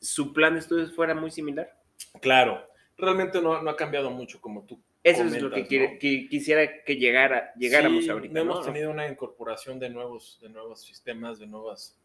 su 0.00 0.32
plan 0.32 0.54
de 0.54 0.60
estudios 0.60 0.94
fuera 0.94 1.16
muy 1.16 1.32
similar? 1.32 1.76
Claro, 2.20 2.64
realmente 2.96 3.42
no, 3.42 3.54
ha 3.54 3.76
cambiado 3.76 4.08
mucho 4.08 4.40
como 4.40 4.62
tú. 4.62 4.80
Eso 5.02 5.24
es 5.24 5.42
lo 5.42 5.50
que, 5.50 5.98
quisiera 6.30 6.84
que 6.84 6.94
llegara, 6.94 7.52
llegáramos 7.54 8.08
ahorita. 8.08 8.34
No 8.34 8.40
hemos 8.40 8.64
tenido 8.64 8.88
una 8.92 9.08
incorporación 9.08 9.80
de 9.80 9.90
nuevos, 9.90 10.38
de 10.40 10.48
nuevos 10.48 10.80
sistemas, 10.80 11.40
de 11.40 11.48
nuevas, 11.48 11.98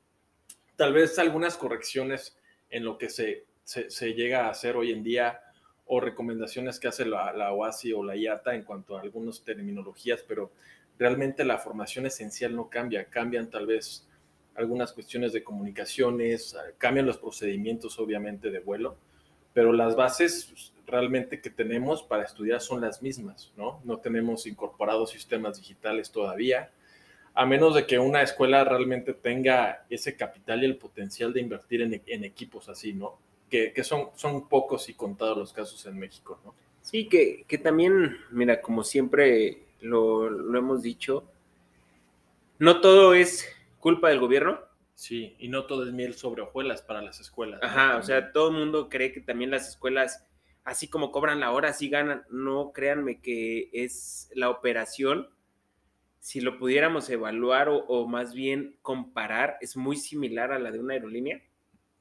tal 0.75 0.93
vez 0.93 1.19
algunas 1.19 1.57
correcciones 1.57 2.35
en 2.71 2.85
lo 2.85 2.97
que 2.97 3.07
se, 3.07 3.45
se, 3.63 3.91
se 3.91 4.15
llega 4.15 4.47
a 4.47 4.49
hacer 4.49 4.75
hoy 4.75 4.91
en 4.91 5.03
día 5.03 5.43
o 5.87 5.99
recomendaciones 5.99 6.79
que 6.79 6.87
hace 6.87 7.05
la, 7.05 7.31
la 7.33 7.53
OASI 7.53 7.93
o 7.93 8.03
la 8.03 8.15
IATA 8.15 8.55
en 8.55 8.63
cuanto 8.63 8.97
a 8.97 9.01
algunas 9.01 9.43
terminologías, 9.43 10.23
pero 10.27 10.51
realmente 10.97 11.43
la 11.43 11.57
formación 11.57 12.05
esencial 12.05 12.55
no 12.55 12.69
cambia, 12.69 13.05
cambian 13.05 13.49
tal 13.49 13.67
vez 13.67 14.07
algunas 14.55 14.91
cuestiones 14.91 15.33
de 15.33 15.43
comunicaciones, 15.43 16.55
cambian 16.77 17.05
los 17.05 17.17
procedimientos 17.17 17.99
obviamente 17.99 18.49
de 18.49 18.59
vuelo, 18.59 18.97
pero 19.53 19.71
las 19.71 19.95
bases 19.95 20.73
realmente 20.87 21.41
que 21.41 21.49
tenemos 21.49 22.01
para 22.01 22.23
estudiar 22.23 22.61
son 22.61 22.81
las 22.81 23.01
mismas, 23.01 23.51
¿no? 23.55 23.81
No 23.83 23.97
tenemos 23.97 24.47
incorporados 24.47 25.11
sistemas 25.11 25.57
digitales 25.57 26.11
todavía, 26.11 26.71
a 27.35 27.45
menos 27.45 27.75
de 27.75 27.85
que 27.85 27.99
una 27.99 28.23
escuela 28.23 28.63
realmente 28.63 29.13
tenga 29.13 29.85
ese 29.89 30.15
capital 30.15 30.63
y 30.63 30.65
el 30.65 30.77
potencial 30.77 31.33
de 31.33 31.41
invertir 31.41 31.81
en, 31.83 32.23
equipos 32.23 32.67
así, 32.67 32.93
¿no? 32.93 33.19
Que, 33.49 33.73
son, 33.83 34.09
son 34.15 34.47
pocos 34.49 34.89
y 34.89 34.93
contados 34.93 35.37
los 35.37 35.53
casos 35.53 35.85
en 35.85 35.97
México, 35.97 36.39
¿no? 36.43 36.53
Sí, 36.81 37.07
que, 37.07 37.45
que 37.47 37.57
también, 37.57 38.17
mira, 38.31 38.61
como 38.61 38.83
siempre 38.83 39.63
lo, 39.81 40.29
lo 40.29 40.57
hemos 40.57 40.81
dicho, 40.81 41.23
no 42.59 42.81
todo 42.81 43.13
es 43.13 43.47
culpa 43.79 44.09
del 44.09 44.19
gobierno. 44.19 44.59
Sí, 44.95 45.35
y 45.37 45.47
no 45.47 45.65
todo 45.65 45.85
es 45.85 45.93
miel 45.93 46.15
sobre 46.15 46.41
hojuelas 46.41 46.81
para 46.81 47.03
las 47.03 47.19
escuelas. 47.19 47.61
Ajá, 47.61 47.97
o 47.97 48.01
sea, 48.01 48.31
todo 48.31 48.49
el 48.49 48.57
mundo 48.57 48.89
cree 48.89 49.11
que 49.11 49.21
también 49.21 49.51
las 49.51 49.69
escuelas, 49.69 50.25
así 50.63 50.87
como 50.87 51.11
cobran 51.11 51.39
la 51.39 51.51
hora, 51.51 51.69
así 51.69 51.87
ganan. 51.87 52.23
No 52.31 52.71
créanme 52.73 53.21
que 53.21 53.69
es 53.73 54.31
la 54.33 54.49
operación. 54.49 55.29
Si 56.19 56.41
lo 56.41 56.57
pudiéramos 56.57 57.11
evaluar 57.11 57.69
o, 57.69 58.07
más 58.07 58.33
bien 58.33 58.79
comparar, 58.81 59.57
es 59.61 59.77
muy 59.77 59.97
similar 59.97 60.51
a 60.51 60.57
la 60.57 60.71
de 60.71 60.79
una 60.79 60.95
aerolínea. 60.95 61.43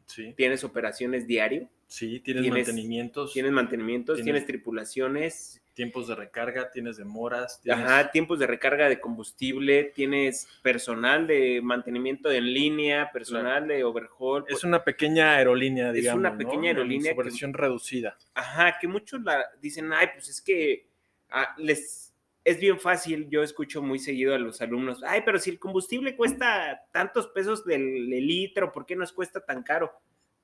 Sí. 0.06 0.34
Tienes 0.36 0.64
operaciones 0.64 1.26
diario. 1.26 1.68
Sí, 1.86 2.20
tienes, 2.20 2.48
mantenimientos. 2.48 3.32
Tienes 3.32 3.52
mantenimientos, 3.52 4.20
tienes 4.20 4.44
tripulaciones, 4.44 5.62
tiempos 5.72 6.08
de 6.08 6.16
recarga, 6.16 6.70
tienes 6.72 6.96
demoras. 6.96 7.60
Ajá, 7.70 8.10
tiempos 8.10 8.40
de 8.40 8.46
recarga 8.48 8.88
de 8.88 8.98
combustible, 8.98 9.92
tienes 9.94 10.48
personal 10.62 11.28
de 11.28 11.60
mantenimiento 11.62 12.30
en 12.32 12.52
línea, 12.52 13.12
personal 13.12 13.68
de 13.68 13.84
overhaul. 13.84 14.44
Es 14.48 14.64
una 14.64 14.82
pequeña 14.82 15.36
aerolínea, 15.36 15.92
digamos. 15.92 16.24
Es 16.24 16.30
una 16.30 16.36
pequeña 16.36 16.70
aerolínea. 16.70 17.12
En 17.12 17.16
versión 17.18 17.52
reducida. 17.52 18.16
Ajá, 18.34 18.78
que 18.80 18.88
muchos 18.88 19.22
la 19.22 19.44
dicen, 19.60 19.92
ay, 19.92 20.08
pues 20.14 20.28
es 20.28 20.40
que 20.40 20.88
ah, 21.30 21.54
les 21.58 22.05
es 22.46 22.60
bien 22.60 22.78
fácil, 22.78 23.28
yo 23.28 23.42
escucho 23.42 23.82
muy 23.82 23.98
seguido 23.98 24.32
a 24.32 24.38
los 24.38 24.60
alumnos, 24.60 25.02
ay, 25.04 25.22
pero 25.24 25.40
si 25.40 25.50
el 25.50 25.58
combustible 25.58 26.14
cuesta 26.14 26.80
tantos 26.92 27.26
pesos 27.26 27.64
del 27.64 28.08
litro, 28.08 28.70
¿por 28.70 28.86
qué 28.86 28.94
nos 28.94 29.12
cuesta 29.12 29.44
tan 29.44 29.64
caro? 29.64 29.90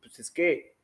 Pues 0.01 0.19
es 0.19 0.29
que 0.33 0.75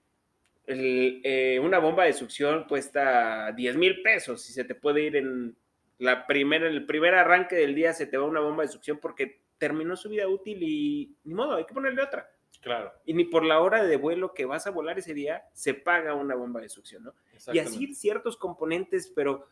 eh, 0.65 1.59
una 1.61 1.81
bomba 1.81 2.05
de 2.05 2.13
succión 2.13 2.67
cuesta 2.69 3.51
10 3.51 3.77
mil 3.77 4.01
pesos 4.01 4.49
y 4.49 4.53
se 4.53 4.63
te 4.63 4.77
puede 4.77 5.03
ir 5.03 5.17
en 5.17 5.57
la 5.99 6.25
primera, 6.25 6.69
el 6.69 6.87
primer 6.87 7.17
arranque 7.17 7.57
del 7.57 7.75
día 7.75 7.93
se 7.95 8.07
te 8.07 8.17
va 8.17 8.25
una 8.25 8.39
bomba 8.39 8.63
de 8.63 8.69
succión 8.69 9.01
porque 9.03 9.43
terminó 9.59 9.97
su 9.97 10.09
vida 10.09 10.29
útil 10.29 10.63
y 10.63 11.17
ni 11.25 11.35
modo, 11.35 11.57
hay 11.57 11.67
que 11.67 11.75
ponerle 11.75 12.01
otra. 12.01 12.31
Claro. 12.61 12.93
Y 13.05 13.15
ni 13.15 13.25
por 13.25 13.45
la 13.45 13.61
hora 13.61 13.83
de 13.83 13.97
vuelo 13.97 14.35
que 14.35 14.45
vas 14.45 14.69
a 14.69 14.71
volar 14.71 15.01
ese 15.01 15.15
día 15.15 15.43
se 15.53 15.75
paga 15.75 16.15
una 16.15 16.37
bomba 16.37 16.61
de 16.61 16.69
succión, 16.69 17.03
¿no? 17.03 17.15
Y 17.53 17.59
así 17.59 17.93
ciertos 17.97 18.37
componentes, 18.37 19.13
pero... 19.17 19.49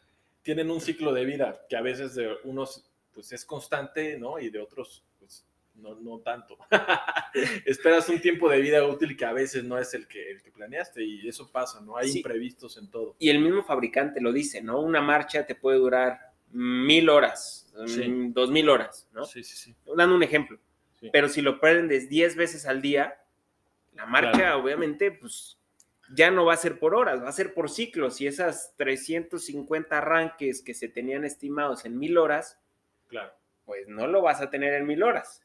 Tienen 0.46 0.70
un 0.70 0.80
ciclo 0.80 1.12
de 1.12 1.24
vida 1.24 1.61
que 1.68 1.76
a 1.76 1.82
veces 1.82 2.14
de 2.14 2.32
unos 2.44 2.88
pues 3.12 3.32
es 3.32 3.44
constante, 3.44 4.16
¿no? 4.16 4.38
Y 4.38 4.48
de 4.48 4.61
otros 4.61 5.02
no, 5.74 5.96
no 5.96 6.20
tanto. 6.20 6.56
Esperas 7.66 8.09
un 8.09 8.20
tiempo 8.20 8.48
de 8.48 8.61
vida 8.61 8.87
útil 8.87 9.16
que 9.16 9.24
a 9.24 9.32
veces 9.32 9.64
no 9.64 9.76
es 9.76 9.92
el 9.92 10.06
que, 10.06 10.30
el 10.30 10.40
que 10.40 10.52
planeaste 10.52 11.02
y 11.02 11.26
eso 11.26 11.50
pasa, 11.50 11.80
¿no? 11.80 11.96
Hay 11.96 12.12
imprevistos 12.12 12.76
en 12.76 12.88
todo. 12.88 13.16
Y 13.18 13.28
el 13.28 13.40
mismo 13.40 13.64
fabricante 13.64 14.20
lo 14.20 14.32
dice, 14.32 14.62
¿no? 14.62 14.80
Una 14.80 15.00
marcha 15.00 15.44
te 15.44 15.56
puede 15.56 15.78
durar 15.78 16.32
mil 16.52 17.09
horas, 17.09 17.68
mm, 17.76 18.32
dos 18.32 18.52
mil 18.52 18.68
horas, 18.68 19.09
¿no? 19.12 19.24
Sí, 19.24 19.42
sí, 19.42 19.56
sí. 19.56 19.74
Dando 19.96 20.14
un 20.14 20.22
ejemplo. 20.22 20.61
Pero 21.12 21.28
si 21.28 21.42
lo 21.42 21.59
prendes 21.59 22.09
diez 22.09 22.37
veces 22.37 22.66
al 22.66 22.80
día, 22.80 23.20
la 23.94 24.06
marcha 24.06 24.56
obviamente, 24.56 25.11
pues 25.11 25.59
ya 26.14 26.31
no 26.31 26.45
va 26.45 26.55
a 26.55 26.59
ser 26.59 26.79
por 26.79 26.95
horas, 26.95 27.23
va 27.23 27.29
a 27.29 27.33
ser 27.33 27.55
por 27.55 27.71
ciclos. 27.71 28.21
Y 28.21 28.27
esas 28.27 28.75
350 28.77 29.99
arranques 29.99 30.62
que 30.62 30.75
se 30.75 30.88
tenían 30.88 31.25
estimados 31.25 31.85
en 31.85 31.99
mil 31.99 32.19
horas, 32.19 32.61
claro. 33.09 33.33
pues 33.64 33.88
no 33.88 34.07
lo 34.07 34.23
vas 34.23 34.40
a 34.40 34.51
tener 34.51 34.75
en 34.75 34.87
mil 34.87 35.03
horas. 35.03 35.42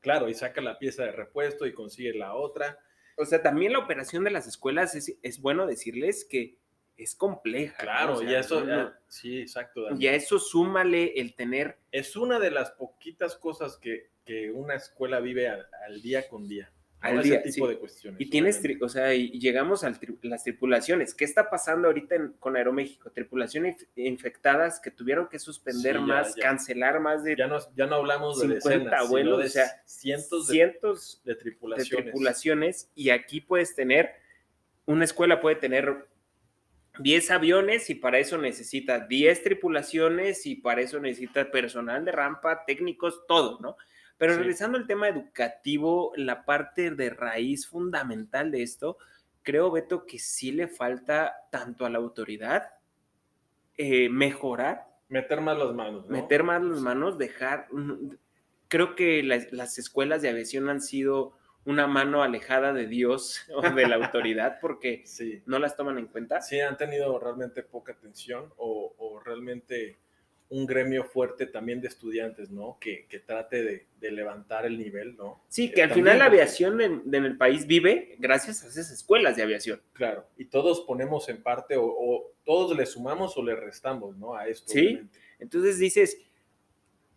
Claro, 0.00 0.28
y 0.28 0.34
saca 0.34 0.60
la 0.60 0.78
pieza 0.78 1.04
de 1.04 1.12
repuesto 1.12 1.66
y 1.66 1.74
consigue 1.74 2.14
la 2.14 2.34
otra. 2.34 2.78
O 3.16 3.24
sea, 3.24 3.42
también 3.42 3.72
la 3.72 3.78
operación 3.78 4.24
de 4.24 4.30
las 4.30 4.46
escuelas 4.46 4.94
es, 4.94 5.40
bueno 5.40 5.66
decirles 5.66 6.24
que 6.24 6.58
es 6.96 7.14
compleja. 7.14 7.82
Claro, 7.82 8.22
y 8.22 8.34
eso, 8.34 8.64
sí, 9.08 9.40
exacto. 9.40 9.88
Ya 9.96 10.12
eso 10.12 10.38
súmale 10.38 11.18
el 11.20 11.34
tener. 11.34 11.78
Es 11.92 12.16
una 12.16 12.38
de 12.38 12.50
las 12.50 12.70
poquitas 12.70 13.36
cosas 13.36 13.76
que, 13.78 14.10
que 14.24 14.50
una 14.50 14.74
escuela 14.74 15.20
vive 15.20 15.48
al 15.48 16.02
día 16.02 16.28
con 16.28 16.46
día 16.46 16.70
al 17.06 17.22
día. 17.22 17.42
tipo 17.42 17.68
de 17.68 17.78
cuestiones. 17.78 18.20
Y 18.20 18.30
tienes, 18.30 18.60
o 18.80 18.88
sea, 18.88 19.14
y 19.14 19.38
llegamos 19.38 19.84
a 19.84 19.92
las 20.22 20.44
tripulaciones. 20.44 21.14
¿Qué 21.14 21.24
está 21.24 21.50
pasando 21.50 21.88
ahorita 21.88 22.32
con 22.38 22.56
Aeroméxico? 22.56 23.10
Tripulaciones 23.10 23.86
infectadas 23.96 24.80
que 24.80 24.90
tuvieron 24.90 25.28
que 25.28 25.38
suspender 25.38 26.00
más, 26.00 26.34
cancelar 26.34 27.00
más 27.00 27.24
de. 27.24 27.36
Ya 27.36 27.46
no, 27.46 27.58
ya 27.74 27.86
no 27.86 27.96
hablamos 27.96 28.40
de 28.40 28.48
decenas, 28.48 29.08
vuelos, 29.08 29.44
o 29.44 29.48
sea, 29.48 29.82
cientos, 29.84 30.48
de, 30.48 30.54
cientos 30.54 31.22
de, 31.24 31.34
tripulaciones. 31.34 32.04
tripulaciones. 32.04 32.90
Y 32.94 33.10
aquí 33.10 33.40
puedes 33.40 33.74
tener, 33.74 34.14
una 34.84 35.04
escuela 35.04 35.40
puede 35.40 35.56
tener 35.56 36.06
10 36.98 37.30
aviones 37.30 37.90
y 37.90 37.94
para 37.94 38.18
eso 38.18 38.38
necesita 38.38 39.00
10 39.00 39.42
tripulaciones 39.42 40.46
y 40.46 40.56
para 40.56 40.80
eso 40.80 40.98
necesita 41.00 41.50
personal 41.50 42.04
de 42.04 42.12
rampa, 42.12 42.64
técnicos, 42.64 43.26
todo, 43.26 43.58
¿no? 43.60 43.76
Pero 44.18 44.36
regresando 44.36 44.78
al 44.78 44.86
tema 44.86 45.08
educativo, 45.08 46.12
la 46.16 46.44
parte 46.44 46.90
de 46.90 47.10
raíz 47.10 47.66
fundamental 47.66 48.50
de 48.50 48.62
esto, 48.62 48.96
creo, 49.42 49.70
Beto, 49.70 50.06
que 50.06 50.18
sí 50.18 50.52
le 50.52 50.68
falta 50.68 51.34
tanto 51.50 51.84
a 51.84 51.90
la 51.90 51.98
autoridad 51.98 52.70
eh, 53.76 54.08
mejorar. 54.08 54.86
Meter 55.08 55.40
más 55.40 55.58
las 55.58 55.74
manos. 55.74 56.08
Meter 56.08 56.42
más 56.42 56.62
las 56.62 56.80
manos, 56.80 57.18
dejar... 57.18 57.68
Creo 58.68 58.96
que 58.96 59.22
las, 59.22 59.78
escuelas 59.78 60.22
de 60.22 60.30
aviación 60.30 60.68
han 60.68 60.80
sido 60.80 61.34
una 61.64 61.86
mano 61.86 62.22
alejada 62.22 62.72
de 62.72 62.86
Dios 62.86 63.46
o 63.54 63.62
de 63.62 63.86
la 63.86 63.96
autoridad 63.96 64.58
porque 64.60 65.04
no 65.44 65.58
las 65.58 65.76
toman 65.76 65.98
en 65.98 66.06
cuenta. 66.06 66.40
Sí, 66.40 66.58
han 66.58 66.76
tenido 66.76 67.18
realmente 67.20 67.62
poca 67.62 67.92
atención 67.92 68.52
o, 68.56 68.94
o 68.98 69.20
realmente 69.20 69.98
un 70.48 70.66
gremio 70.66 71.04
fuerte 71.04 71.46
también 71.46 71.80
de 71.80 71.88
estudiantes, 71.88 72.50
¿no? 72.50 72.78
Que, 72.80 73.06
trate 73.26 73.86
de, 74.00 74.10
levantar 74.10 74.64
el 74.64 74.78
nivel, 74.78 75.16
¿no? 75.16 75.42
Sí, 75.48 75.72
que 75.72 75.82
al 75.82 75.90
final 75.90 76.20
la 76.20 76.26
aviación 76.26 76.80
en, 76.80 77.12
el 77.12 77.36
país 77.36 77.66
vive 77.66 78.14
gracias 78.18 78.62
a 78.62 78.68
esas 78.68 78.90
escuelas 78.90 79.36
de 79.36 79.42
aviación. 79.42 79.82
Claro, 79.92 80.26
y 80.36 80.44
todos 80.44 80.82
ponemos 80.82 81.28
en 81.28 81.42
parte 81.42 81.74
o, 81.76 82.32
todos 82.44 82.76
le 82.76 82.86
sumamos 82.86 83.36
o 83.36 83.42
le 83.42 83.56
restamos, 83.56 84.16
¿no? 84.16 84.36
A 84.36 84.46
esto. 84.46 84.72
Sí, 84.72 85.00
entonces 85.40 85.78
dices, 85.78 86.16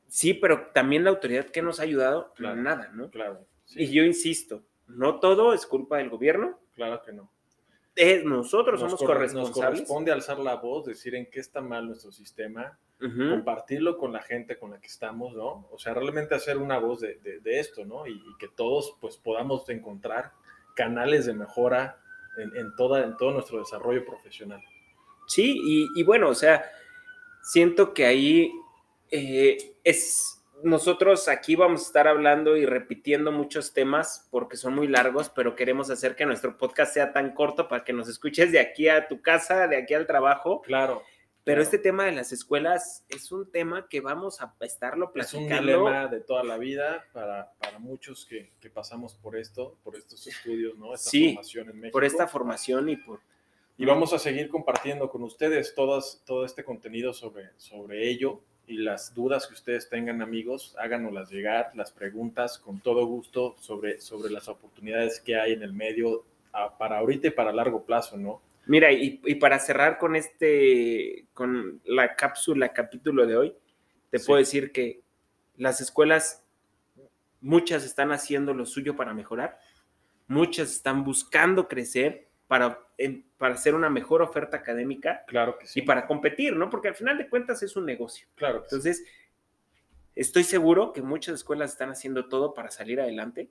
sí, 0.07 0.33
pero 0.33 0.71
también 0.73 1.03
la 1.03 1.11
autoridad 1.11 1.45
que 1.45 1.61
nos 1.61 1.79
ha 1.79 1.83
ayudado, 1.83 2.33
nada, 2.39 2.91
¿no? 2.95 3.11
Claro. 3.11 3.45
Y 3.75 3.91
yo 3.91 4.03
insisto, 4.03 4.63
no 4.87 5.19
todo 5.19 5.53
es 5.53 5.67
culpa 5.67 5.97
del 5.97 6.09
gobierno. 6.09 6.59
Claro 6.73 7.03
que 7.03 7.13
no. 7.13 7.31
Es, 7.95 8.23
nosotros 8.23 8.79
somos 8.79 8.99
corresponsables. 8.99 9.55
Nos 9.55 9.65
corresponde 9.65 10.11
alzar 10.11 10.39
la 10.39 10.55
voz, 10.55 10.85
decir 10.85 11.13
en 11.15 11.29
qué 11.29 11.39
está 11.39 11.61
mal 11.61 11.85
nuestro 11.85 12.11
sistema, 12.11 12.79
compartirlo 12.99 13.97
con 13.97 14.11
la 14.11 14.21
gente 14.21 14.57
con 14.57 14.71
la 14.71 14.79
que 14.79 14.87
estamos, 14.87 15.33
¿no? 15.33 15.67
O 15.71 15.79
sea, 15.79 15.93
realmente 15.93 16.35
hacer 16.35 16.57
una 16.57 16.77
voz 16.79 16.99
de, 16.99 17.41
esto, 17.45 17.85
¿no? 17.85 18.05
Y, 18.05 18.21
que 18.37 18.49
todos 18.49 18.97
pues 18.99 19.17
podamos 19.17 19.67
encontrar 19.69 20.33
canales 20.75 21.25
de 21.25 21.33
mejora 21.33 21.99
en, 22.37 22.75
toda, 22.75 23.03
en 23.03 23.15
todo 23.17 23.31
nuestro 23.31 23.59
desarrollo 23.59 24.05
profesional. 24.05 24.61
Sí, 25.27 25.87
y, 25.95 26.03
bueno, 26.03 26.29
o 26.29 26.35
sea, 26.35 26.69
siento 27.41 27.93
que 27.93 28.05
ahí 28.05 28.51
eh, 29.11 29.75
es, 29.83 30.43
nosotros 30.63 31.27
aquí 31.27 31.55
vamos 31.55 31.81
a 31.81 31.85
estar 31.85 32.07
hablando 32.07 32.57
y 32.57 32.65
repitiendo 32.65 33.31
muchos 33.31 33.73
temas 33.73 34.27
porque 34.31 34.57
son 34.57 34.75
muy 34.75 34.87
largos, 34.87 35.29
pero 35.29 35.55
queremos 35.55 35.89
hacer 35.89 36.15
que 36.15 36.25
nuestro 36.25 36.57
podcast 36.57 36.93
sea 36.93 37.13
tan 37.13 37.33
corto 37.33 37.67
para 37.67 37.83
que 37.83 37.93
nos 37.93 38.09
escuches 38.09 38.51
de 38.51 38.59
aquí 38.59 38.89
a 38.89 39.07
tu 39.07 39.21
casa, 39.21 39.67
de 39.67 39.77
aquí 39.77 39.93
al 39.93 40.07
trabajo. 40.07 40.61
Claro. 40.61 41.03
Pero 41.43 41.61
este 41.61 41.77
tema 41.77 42.05
de 42.05 42.11
las 42.11 42.31
escuelas 42.31 43.05
es 43.09 43.31
un 43.31 43.49
tema 43.49 43.87
que 43.89 44.01
vamos 44.01 44.41
a 44.41 44.53
estarlo 44.61 45.11
platicando. 45.11 45.47
Es 45.47 45.59
un 45.59 45.65
dilema 45.65 46.07
de 46.07 46.19
toda 46.19 46.43
la 46.43 46.57
vida 46.57 47.05
para, 47.11 47.51
muchos 47.79 48.25
que, 48.25 48.51
pasamos 48.69 49.15
por 49.15 49.35
esto, 49.35 49.77
por 49.83 49.95
estos 49.95 50.27
estudios, 50.27 50.77
¿no? 50.77 50.93
Esta 50.93 51.09
sí, 51.09 51.29
formación 51.29 51.69
en 51.69 51.79
México. 51.79 51.93
por 51.93 52.05
esta 52.05 52.27
formación 52.27 52.89
y 52.89 52.97
por... 52.97 53.21
Y 53.77 53.85
vamos 53.85 54.11
a 54.11 54.19
seguir 54.19 54.49
compartiendo 54.49 55.09
con 55.09 55.23
ustedes 55.23 55.73
todas, 55.73 56.21
todo 56.25 56.43
este 56.43 56.65
contenido 56.65 57.13
sobre, 57.13 57.51
sobre 57.55 58.09
ello 58.09 58.41
y 58.67 58.77
las 58.77 59.15
dudas 59.15 59.47
que 59.47 59.53
ustedes 59.53 59.89
tengan, 59.89 60.21
amigos, 60.21 60.75
háganoslas 60.77 61.31
llegar, 61.31 61.71
las 61.75 61.91
preguntas 61.91 62.59
con 62.59 62.79
todo 62.81 63.05
gusto 63.05 63.55
sobre, 63.59 63.99
sobre 64.01 64.31
las 64.31 64.47
oportunidades 64.47 65.19
que 65.19 65.39
hay 65.39 65.53
en 65.53 65.63
el 65.63 65.73
medio 65.73 66.25
para 66.77 66.99
ahorita 66.99 67.27
y 67.27 67.31
para 67.31 67.51
largo 67.51 67.83
plazo, 67.83 68.17
¿no? 68.17 68.41
Mira, 68.69 68.91
y, 68.91 69.17
para 69.39 69.57
cerrar 69.57 69.97
con 69.97 70.15
este, 70.15 71.25
con 71.33 71.81
la 71.85 72.15
cápsula, 72.15 72.71
capítulo 72.71 73.25
de 73.25 73.35
hoy, 73.35 73.55
te 74.11 74.19
puedo 74.19 74.37
decir 74.37 74.71
que 74.71 75.01
las 75.57 75.81
escuelas, 75.81 76.45
muchas 77.41 77.83
están 77.83 78.11
haciendo 78.11 78.53
lo 78.53 78.67
suyo 78.67 78.95
para 78.95 79.15
mejorar, 79.15 79.57
muchas 80.27 80.69
están 80.69 81.03
buscando 81.03 81.67
crecer 81.67 82.29
para, 82.45 82.87
para 83.39 83.55
hacer 83.55 83.73
una 83.73 83.89
mejor 83.89 84.21
oferta 84.21 84.57
académica. 84.57 85.23
Claro 85.25 85.57
que 85.57 85.65
sí. 85.65 85.79
Y 85.79 85.81
para 85.81 86.05
competir, 86.05 86.55
¿no? 86.55 86.69
Porque 86.69 86.89
al 86.89 86.95
final 86.95 87.17
de 87.17 87.27
cuentas 87.27 87.63
es 87.63 87.75
un 87.75 87.87
negocio. 87.87 88.27
Claro. 88.35 88.61
Entonces, 88.61 89.03
estoy 90.13 90.43
seguro 90.43 90.93
que 90.93 91.01
muchas 91.01 91.33
escuelas 91.33 91.71
están 91.71 91.89
haciendo 91.89 92.29
todo 92.29 92.53
para 92.53 92.69
salir 92.69 93.01
adelante. 93.01 93.49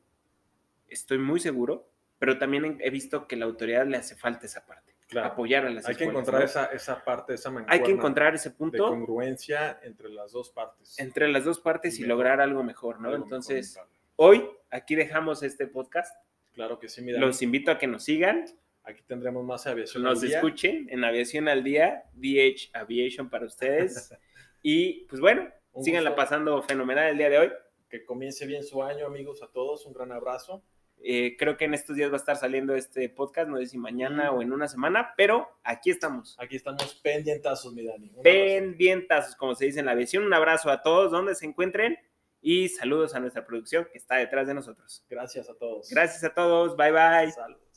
Estoy 0.87 1.19
muy 1.19 1.41
seguro, 1.41 1.91
pero 2.21 2.39
también 2.39 2.79
he 2.81 2.91
visto 2.91 3.27
que 3.27 3.35
la 3.35 3.47
autoridad 3.47 3.85
le 3.85 3.97
hace 3.97 4.15
falta 4.15 4.47
esa 4.47 4.65
parte. 4.65 4.97
Apoyar 5.17 5.65
a 5.65 5.71
las 5.71 5.89
Hay 5.89 5.95
que 5.95 6.05
encontrar 6.05 6.43
esa, 6.43 6.67
esa 6.67 7.03
parte, 7.03 7.35
esa 7.35 7.53
Hay 7.67 7.83
que 7.83 7.91
encontrar 7.91 8.35
ese 8.35 8.51
punto. 8.51 8.85
De 8.85 8.91
congruencia 8.91 9.81
entre 9.83 10.11
las 10.11 10.33
dos 10.33 10.51
partes. 10.51 10.99
Entre 10.99 11.29
las 11.29 11.45
dos 11.45 11.61
partes 11.61 11.99
y, 11.99 12.05
lograr 12.05 12.41
algo 12.41 12.63
mejor, 12.63 13.01
¿no? 13.01 13.15
Entonces, 13.15 13.79
hoy 14.17 14.47
aquí 14.71 14.95
dejamos 14.95 15.43
este 15.43 15.67
podcast. 15.67 16.15
Claro 16.53 16.79
que 16.79 16.89
sí, 16.89 17.01
mira. 17.01 17.19
Los 17.19 17.41
invito 17.41 17.71
a 17.71 17.79
que 17.79 17.87
nos 17.87 18.05
sigan. 18.05 18.45
Aquí 18.83 19.03
tendremos 19.07 19.45
más 19.45 19.67
aviación 19.67 20.03
nos 20.03 20.23
al 20.23 20.29
día. 20.29 20.41
Nos 20.41 20.47
escuchen 20.47 20.89
en 20.91 21.05
Aviación 21.05 21.49
al 21.49 21.63
Día, 21.63 22.05
DH 22.15 22.71
Aviation 22.73 23.31
para 23.31 23.47
ustedes. 23.47 24.15
y 24.63 25.05
pues 25.07 25.21
bueno, 25.21 25.49
síganla 25.83 26.17
pasando 26.17 26.63
fenomenal 26.63 27.09
el 27.09 27.19
día 27.19 27.31
de 27.31 27.39
hoy. 27.39 27.53
Que 27.89 28.05
comience 28.05 28.47
bien 28.47 28.65
su 28.65 28.83
año, 28.83 29.07
amigos, 29.07 29.43
a 29.43 29.47
todos. 29.49 29.87
Un 29.87 29.95
gran 29.95 30.13
abrazo. 30.13 30.63
Eh, 31.03 31.37
creo 31.39 31.57
que 31.57 31.65
en 31.65 31.75
estos 31.75 31.97
días 31.97 32.11
va 32.11 32.15
a 32.15 32.19
estar 32.19 32.37
saliendo 32.37 32.75
este 32.75 33.09
podcast, 33.09 33.49
no 33.49 33.59
sé 33.59 33.67
si 33.67 33.79
mañana 33.79 34.33
o 34.33 34.43
en 34.43 34.53
una 34.53 34.69
semana, 34.69 35.15
pero 35.17 35.49
aquí 35.63 35.91
estamos. 35.91 36.37
Aquí 36.39 36.57
estamos 36.57 36.95
pendientazos, 37.03 37.73
mi 37.73 37.85
Dani. 37.85 38.11
pendientazos, 38.23 39.37
como 39.37 39.55
se 39.55 39.67
dice 39.67 39.81
en 39.81 39.87
la 39.87 39.93
aviación. 39.93 40.25
Un 40.25 40.35
abrazo 40.35 40.71
a 40.71 40.83
todos 40.83 41.11
donde 41.11 41.35
se 41.35 41.47
encuentren 41.47 41.97
y 42.41 42.69
saludos 42.69 43.15
a 43.15 43.21
nuestra 43.21 43.47
producción 43.47 43.87
que 43.91 43.99
está 43.99 44.17
detrás 44.17 44.47
de 44.47 44.55
nosotros. 44.55 45.05
Gracias 45.09 45.49
a 45.49 45.55
todos. 45.55 45.89
Gracias 45.91 46.25
a 46.25 46.35
todos. 46.35 46.77
Bye 46.77 46.93
bye. 46.93 47.68